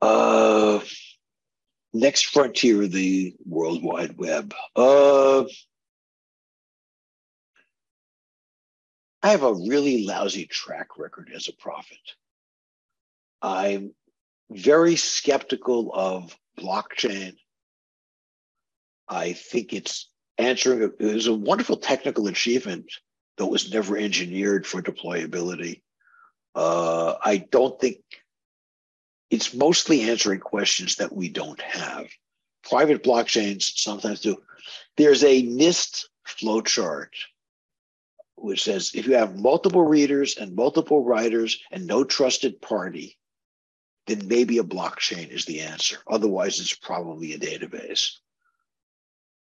[0.00, 0.80] uh,
[1.92, 4.54] next frontier of the World Wide Web.
[4.74, 5.44] Uh,
[9.22, 11.98] I have a really lousy track record as a prophet.
[13.42, 13.94] I'm
[14.50, 17.34] very skeptical of blockchain.
[19.08, 22.92] I think it's answering it was a wonderful technical achievement
[23.38, 25.82] that was never engineered for deployability.
[26.54, 27.98] Uh, I don't think
[29.30, 32.08] it's mostly answering questions that we don't have.
[32.68, 34.42] Private blockchains sometimes do.
[34.96, 37.10] There's a NIST flowchart
[38.40, 43.18] which says if you have multiple readers and multiple writers and no trusted party,
[44.06, 45.98] then maybe a blockchain is the answer.
[46.06, 48.12] Otherwise, it's probably a database.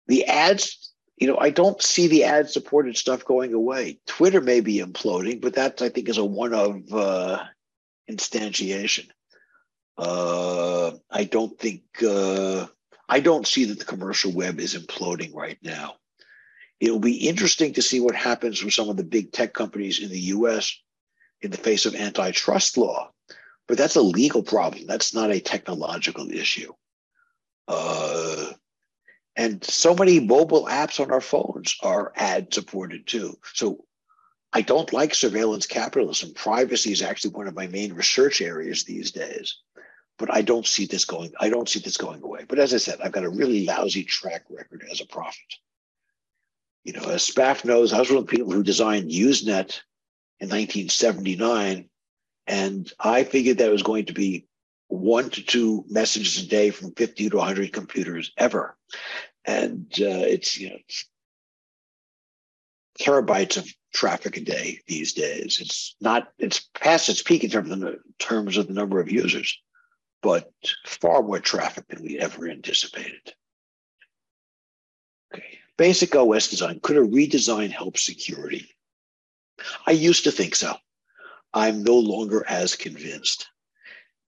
[0.08, 4.00] The ads, you know, I don't see the ad supported stuff going away.
[4.06, 7.44] Twitter may be imploding, but that I think is a one of uh,
[8.10, 9.08] instantiation.
[9.96, 12.66] Uh, I don't think, uh,
[13.08, 15.94] I don't see that the commercial web is imploding right now.
[16.80, 20.10] It'll be interesting to see what happens with some of the big tech companies in
[20.10, 20.78] the US
[21.40, 23.10] in the face of antitrust law.
[23.66, 24.86] But that's a legal problem.
[24.86, 26.72] That's not a technological issue.
[27.66, 28.52] Uh,
[29.34, 33.38] and so many mobile apps on our phones are ad supported too.
[33.54, 33.84] So
[34.52, 36.32] I don't like surveillance capitalism.
[36.34, 39.58] Privacy is actually one of my main research areas these days.
[40.18, 42.46] But I don't see this going, I don't see this going away.
[42.48, 45.56] But as I said, I've got a really lousy track record as a prophet.
[46.86, 49.80] You know, as Spaf knows, I was one of the people who designed Usenet
[50.38, 51.88] in 1979.
[52.46, 54.46] And I figured that was going to be
[54.86, 58.76] one to two messages a day from 50 to 100 computers ever.
[59.44, 61.08] And uh, it's, you know, it's
[63.00, 65.58] terabytes of traffic a day these days.
[65.60, 69.10] It's not, it's past its peak in terms of the, terms of the number of
[69.10, 69.60] users,
[70.22, 70.52] but
[70.86, 73.34] far more traffic than we ever anticipated.
[75.34, 75.58] Okay.
[75.78, 76.80] Basic OS design.
[76.82, 78.70] Could a redesign help security?
[79.86, 80.74] I used to think so.
[81.52, 83.48] I'm no longer as convinced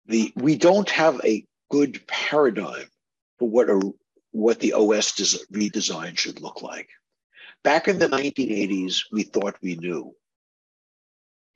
[0.08, 2.86] the we don't have a good paradigm
[3.40, 3.94] for what a
[4.32, 6.90] what the OS des- redesign should look like.
[7.64, 10.14] Back in the 1980s, we thought we knew.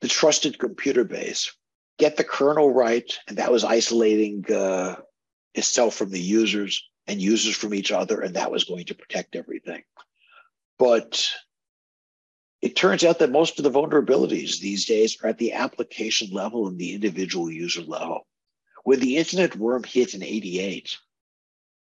[0.00, 1.54] The trusted computer base,
[1.98, 4.96] get the kernel right, and that was isolating uh,
[5.54, 9.34] itself from the users and users from each other, and that was going to protect
[9.34, 9.82] everything.
[10.78, 11.28] But
[12.62, 16.68] it turns out that most of the vulnerabilities these days are at the application level
[16.68, 18.26] and the individual user level.
[18.84, 20.96] When the internet worm hit in 88,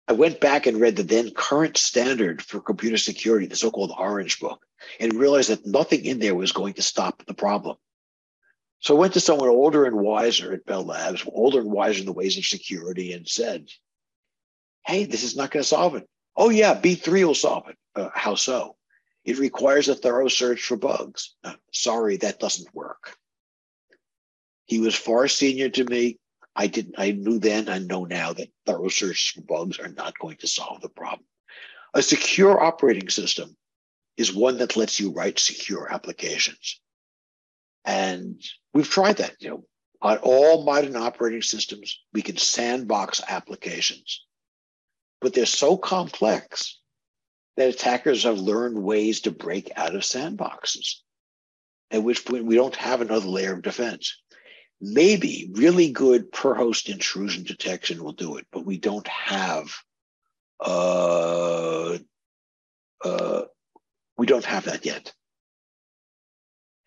[0.07, 3.93] I went back and read the then current standard for computer security, the so called
[3.97, 4.65] Orange Book,
[4.99, 7.77] and realized that nothing in there was going to stop the problem.
[8.79, 12.07] So I went to someone older and wiser at Bell Labs, older and wiser in
[12.07, 13.69] the ways of security, and said,
[14.85, 16.07] Hey, this is not going to solve it.
[16.35, 17.77] Oh, yeah, B3 will solve it.
[17.95, 18.75] Uh, how so?
[19.23, 21.35] It requires a thorough search for bugs.
[21.43, 23.15] Uh, sorry, that doesn't work.
[24.65, 26.17] He was far senior to me.
[26.55, 26.95] I didn't.
[26.97, 27.69] I knew then.
[27.69, 31.25] I know now that thorough searches for bugs are not going to solve the problem.
[31.93, 33.55] A secure operating system
[34.17, 36.81] is one that lets you write secure applications,
[37.85, 38.41] and
[38.73, 39.35] we've tried that.
[39.39, 39.65] You know,
[40.01, 44.25] on all modern operating systems, we can sandbox applications,
[45.21, 46.79] but they're so complex
[47.55, 50.95] that attackers have learned ways to break out of sandboxes,
[51.91, 54.17] at which point we don't have another layer of defense.
[54.81, 59.71] Maybe really good per host intrusion detection will do it, but we don't have
[60.59, 61.97] uh,
[63.03, 63.41] uh,
[64.17, 65.13] we don't have that yet.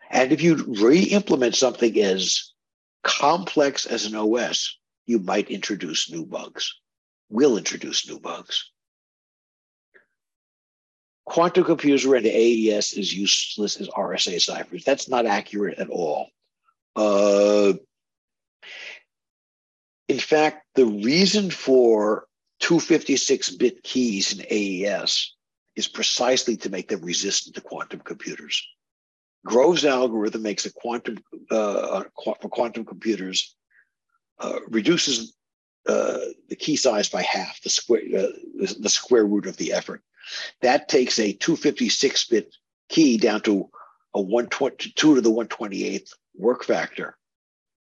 [0.09, 2.53] And if you re-implement something as
[3.03, 6.73] complex as an OS, you might introduce new bugs.
[7.29, 8.71] Will introduce new bugs
[11.25, 14.83] quantum computers and AES is useless as RSA ciphers.
[14.83, 16.29] That's not accurate at all.
[16.95, 17.73] Uh,
[20.07, 22.27] in fact, the reason for
[22.61, 25.33] 256-bit keys in AES
[25.75, 28.65] is precisely to make them resistant to quantum computers.
[29.45, 31.17] Grover's algorithm makes a quantum
[31.51, 33.55] uh, for quantum computers
[34.39, 35.34] uh, reduces
[35.87, 36.19] uh,
[36.49, 38.27] the key size by half, the square uh,
[38.79, 40.01] the square root of the effort.
[40.61, 42.55] That takes a 256 bit
[42.89, 43.69] key down to
[44.13, 47.17] a 122 to the 128th work factor,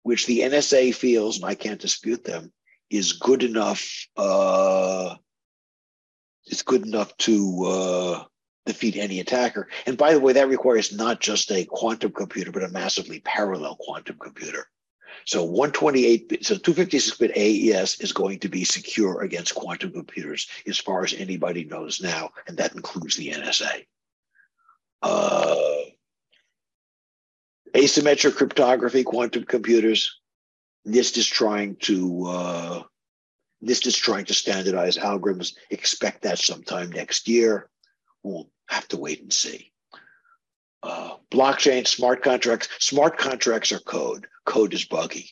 [0.02, 2.52] which the NSA feels, and I can't dispute them,
[2.88, 4.06] is good enough.
[4.16, 5.16] Uh,
[6.46, 8.24] it's good enough to uh,
[8.66, 9.68] defeat any attacker.
[9.86, 13.76] And by the way, that requires not just a quantum computer, but a massively parallel
[13.76, 14.66] quantum computer.
[15.24, 21.04] So 128, so 256-bit AES is going to be secure against quantum computers as far
[21.04, 23.84] as anybody knows now, and that includes the NSA.
[25.02, 25.56] Uh,
[27.74, 30.20] asymmetric cryptography, quantum computers.
[30.86, 32.82] NIST is trying to uh,
[33.62, 35.54] NIST is trying to standardize algorithms.
[35.70, 37.68] Expect that sometime next year.
[38.22, 39.72] We'll have to wait and see.
[40.82, 42.68] Uh, blockchain, smart contracts.
[42.78, 44.26] Smart contracts are code.
[44.46, 45.30] Code is buggy.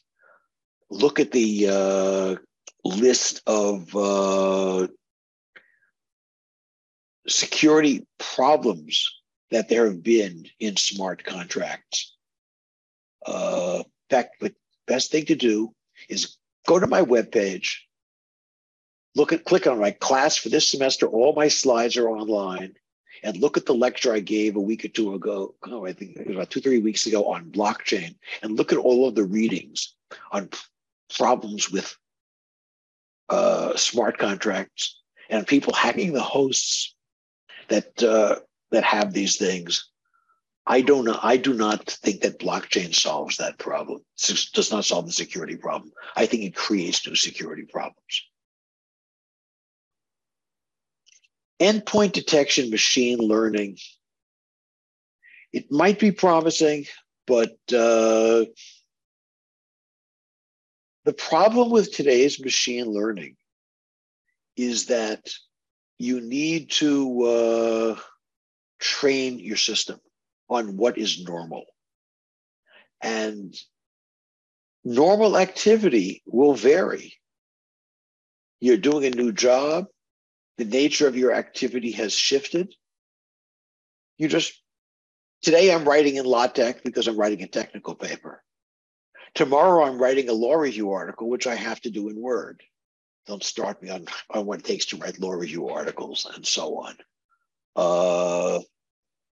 [0.90, 2.36] Look at the uh,
[2.84, 4.88] list of uh,
[7.26, 9.10] security problems
[9.50, 12.14] that there have been in smart contracts.
[13.26, 14.54] Uh, in fact, the
[14.86, 15.74] best thing to do
[16.08, 16.36] is
[16.66, 17.76] go to my webpage,
[19.14, 21.06] look at click on my class for this semester.
[21.06, 22.74] All my slides are online
[23.22, 25.54] and look at the lecture I gave a week or two ago.
[25.66, 28.78] Oh, I think it was about two, three weeks ago on blockchain, and look at
[28.78, 29.94] all of the readings
[30.32, 30.48] on
[31.16, 31.96] problems with
[33.28, 36.94] uh, smart contracts and people hacking the hosts
[37.68, 38.36] that uh,
[38.70, 39.90] that have these things.
[40.66, 41.08] I don't.
[41.08, 44.00] I do not think that blockchain solves that problem.
[44.28, 45.92] It does not solve the security problem.
[46.14, 48.22] I think it creates new security problems.
[51.60, 53.78] Endpoint detection machine learning.
[55.52, 56.84] It might be promising
[57.28, 58.46] but uh,
[61.04, 63.36] the problem with today's machine learning
[64.56, 65.28] is that
[65.98, 68.00] you need to uh,
[68.80, 70.00] train your system
[70.48, 71.66] on what is normal.
[73.02, 73.54] And
[74.82, 77.12] normal activity will vary.
[78.58, 79.84] You're doing a new job
[80.58, 82.74] the nature of your activity has shifted.
[84.18, 84.60] You just,
[85.40, 88.42] today I'm writing in LaTeX because I'm writing a technical paper.
[89.34, 92.62] Tomorrow I'm writing a law review article, which I have to do in Word.
[93.26, 96.78] Don't start me on, on what it takes to write law review articles and so
[96.78, 96.96] on.
[97.76, 98.60] Uh,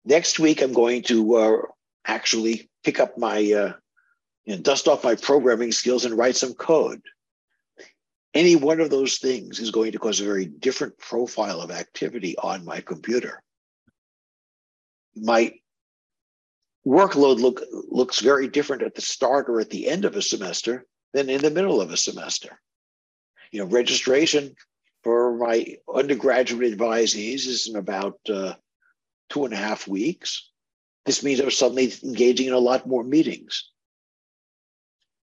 [0.04, 1.58] next week, I'm going to uh,
[2.06, 3.74] actually pick up my, uh,
[4.44, 7.02] you know, dust off my programming skills and write some code
[8.34, 12.36] any one of those things is going to cause a very different profile of activity
[12.38, 13.42] on my computer.
[15.16, 15.54] My
[16.86, 20.86] workload look, looks very different at the start or at the end of a semester
[21.14, 22.60] than in the middle of a semester.
[23.52, 24.56] You know, registration
[25.04, 28.56] for my undergraduate advisees is in about uh,
[29.30, 30.50] two and a half weeks.
[31.06, 33.70] This means I'm suddenly engaging in a lot more meetings.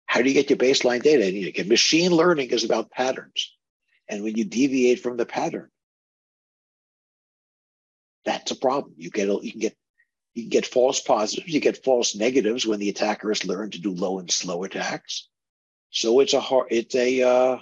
[0.08, 1.32] How do you get your baseline data?
[1.32, 3.54] You get machine learning is about patterns.
[4.10, 5.70] And when you deviate from the pattern,
[8.26, 8.96] that's a problem.
[8.98, 9.76] You get you can get
[10.34, 13.82] you can get false positives, you get false negatives when the attacker has learned to
[13.82, 15.28] do low and slow attacks.
[15.90, 17.60] So it's a hard it's a uh,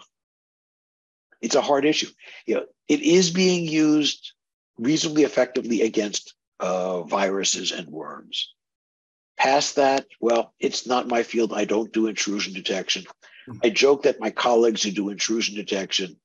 [1.42, 2.10] it's a hard issue.
[2.46, 4.34] You know, it is being used
[4.78, 8.55] reasonably effectively against uh, viruses and worms.
[9.38, 11.54] Past that, well, it's not my field.
[11.54, 13.04] I don't do intrusion detection.
[13.48, 13.58] Hmm.
[13.64, 16.18] I joke that my colleagues who do intrusion detection,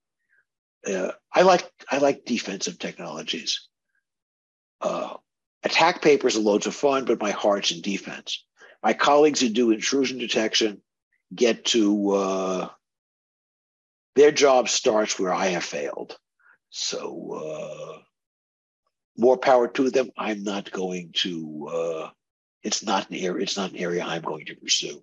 [0.86, 3.68] uh, I like I like defensive technologies.
[4.80, 5.16] Uh,
[5.62, 8.44] attack papers are loads of fun, but my heart's in defense.
[8.82, 10.80] My colleagues who do intrusion detection
[11.34, 12.68] get to uh,
[14.16, 16.16] their job starts where I have failed.
[16.70, 18.02] So uh,
[19.18, 20.10] more power to them.
[20.16, 22.10] I'm not going to.
[22.62, 23.42] It's not an area.
[23.42, 25.02] It's not an area I'm going to pursue.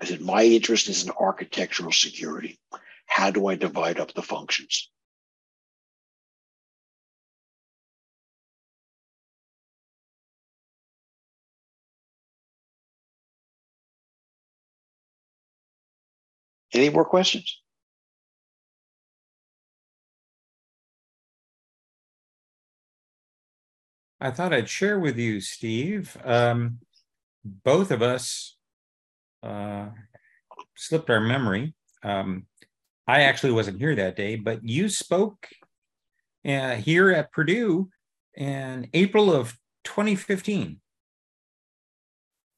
[0.00, 2.58] I said my interest is in architectural security.
[3.06, 4.90] How do I divide up the functions?
[16.72, 17.60] Any more questions?
[24.20, 26.16] I thought I'd share with you, Steve.
[26.24, 26.78] Um,
[27.44, 28.56] both of us
[29.42, 29.86] uh,
[30.76, 31.74] slipped our memory.
[32.02, 32.46] Um,
[33.06, 35.48] I actually wasn't here that day, but you spoke
[36.46, 37.88] uh, here at Purdue
[38.36, 40.80] in April of 2015.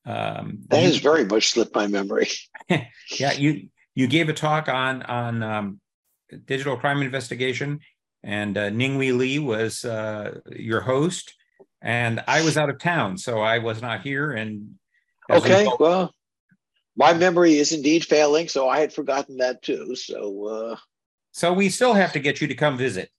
[0.05, 2.29] Um, that has very much slipped my memory.
[2.69, 5.81] yeah, you you gave a talk on on um,
[6.45, 7.79] digital crime investigation,
[8.25, 11.35] and uh, Ninghui Li was uh, your host
[11.83, 14.33] and I was out of town, so I was not here.
[14.33, 14.77] And
[15.31, 16.15] okay, we well,
[16.97, 19.97] my memory is indeed failing, so I had forgotten that too.
[19.97, 20.77] So, uh,
[21.33, 23.11] so we still have to get you to come visit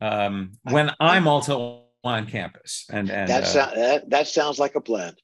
[0.00, 2.84] um, when I'm also on campus.
[2.90, 5.14] And, and that, uh, that that sounds like a plan.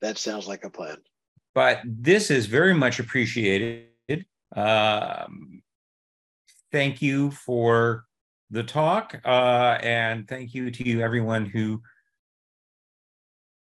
[0.00, 0.98] That sounds like a plan.
[1.54, 3.88] But this is very much appreciated.
[4.54, 5.62] Um,
[6.70, 8.04] thank you for
[8.50, 11.82] the talk, uh, and thank you to everyone who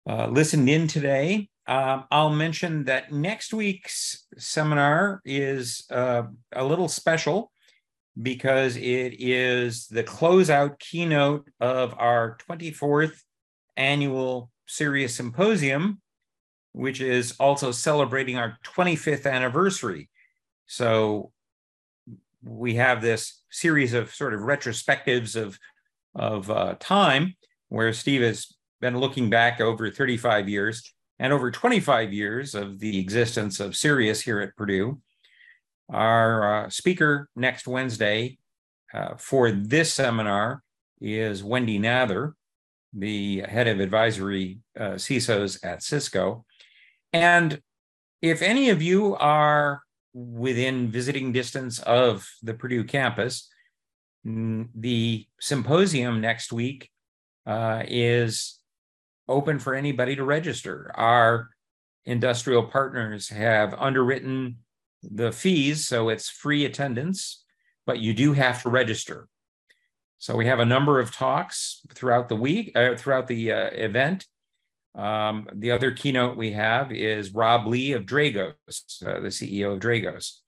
[0.09, 1.49] uh, listened in today.
[1.67, 7.53] Um, I'll mention that next week's seminar is uh, a little special
[8.21, 13.21] because it is the closeout keynote of our 24th
[13.77, 16.01] annual CERIAS Symposium,
[16.73, 20.09] which is also celebrating our 25th anniversary.
[20.67, 21.33] So
[22.43, 25.59] we have this series of sort of retrospectives of,
[26.15, 27.35] of uh, time
[27.69, 32.99] where Steve has been looking back over 35 years and over 25 years of the
[32.99, 35.01] existence of CERIAS here at Purdue.
[35.91, 38.39] Our uh, speaker next Wednesday
[38.93, 40.63] uh, for this seminar
[41.01, 42.35] is Wendy Nather,
[42.93, 46.45] the head of advisory uh, CISOs at Cisco.
[47.13, 47.61] And
[48.23, 53.49] if any of you are within visiting distance of the Purdue campus,
[54.25, 56.91] the symposium next week
[57.47, 58.58] uh, is
[59.29, 60.91] open for anybody to register.
[60.95, 61.51] Our
[62.05, 64.59] industrial partners have underwritten
[65.03, 67.45] the fees, so it's free attendance,
[67.87, 69.29] but you do have to register.
[70.19, 74.27] So we have a number of talks throughout the week, uh, throughout the uh, event.
[74.97, 78.55] Um, the other keynote we have is Rob Lee of Dragos,
[79.07, 80.39] uh, the CEO of Dragos.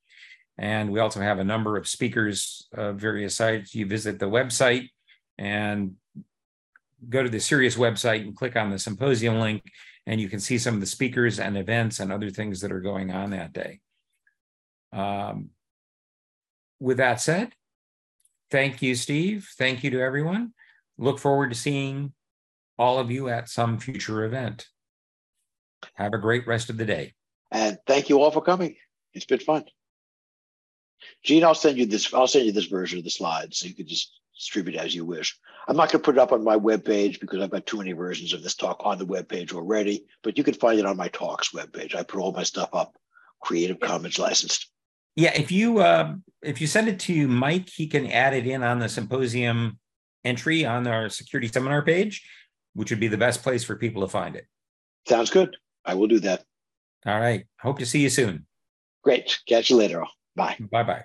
[0.58, 3.74] And we also have a number of speakers of various sites.
[3.74, 4.88] You visit the website
[5.38, 5.94] and
[7.08, 9.62] go to the CERIAS website and click on the symposium link,
[10.06, 12.80] and you can see some of the speakers and events and other things that are
[12.80, 13.80] going on that day.
[14.92, 15.50] Um,
[16.80, 17.52] with that said,
[18.50, 19.48] thank you, Steve.
[19.56, 20.52] Thank you to everyone.
[20.98, 22.12] Look forward to seeing
[22.78, 24.66] all of you at some future event.
[25.94, 27.14] Have a great rest of the day.
[27.50, 28.76] And thank you all for coming.
[29.12, 29.64] It's been fun.
[31.22, 32.12] Gene, I'll send you this.
[32.12, 35.04] I'll send you this version of the slides so you can just distribute as you
[35.04, 35.38] wish.
[35.68, 37.92] I'm not going to put it up on my webpage because I've got too many
[37.92, 41.08] versions of this talk on the webpage already, but you can find it on my
[41.08, 41.94] talks webpage.
[41.94, 42.96] I put all my stuff up,
[43.40, 44.70] Creative Commons licensed.
[45.16, 48.62] Yeah, if you uh, if you send it to Mike, he can add it in
[48.62, 49.78] on the symposium
[50.24, 52.26] entry on our security seminar page,
[52.74, 54.46] which would be the best place for people to find it.
[55.08, 55.56] Sounds good.
[55.84, 56.44] I will do that.
[57.06, 57.46] All right.
[57.60, 58.46] Hope to see you soon.
[59.02, 59.40] Great.
[59.48, 60.04] Catch you later.
[60.36, 60.56] Bye.
[60.70, 61.04] Bye bye.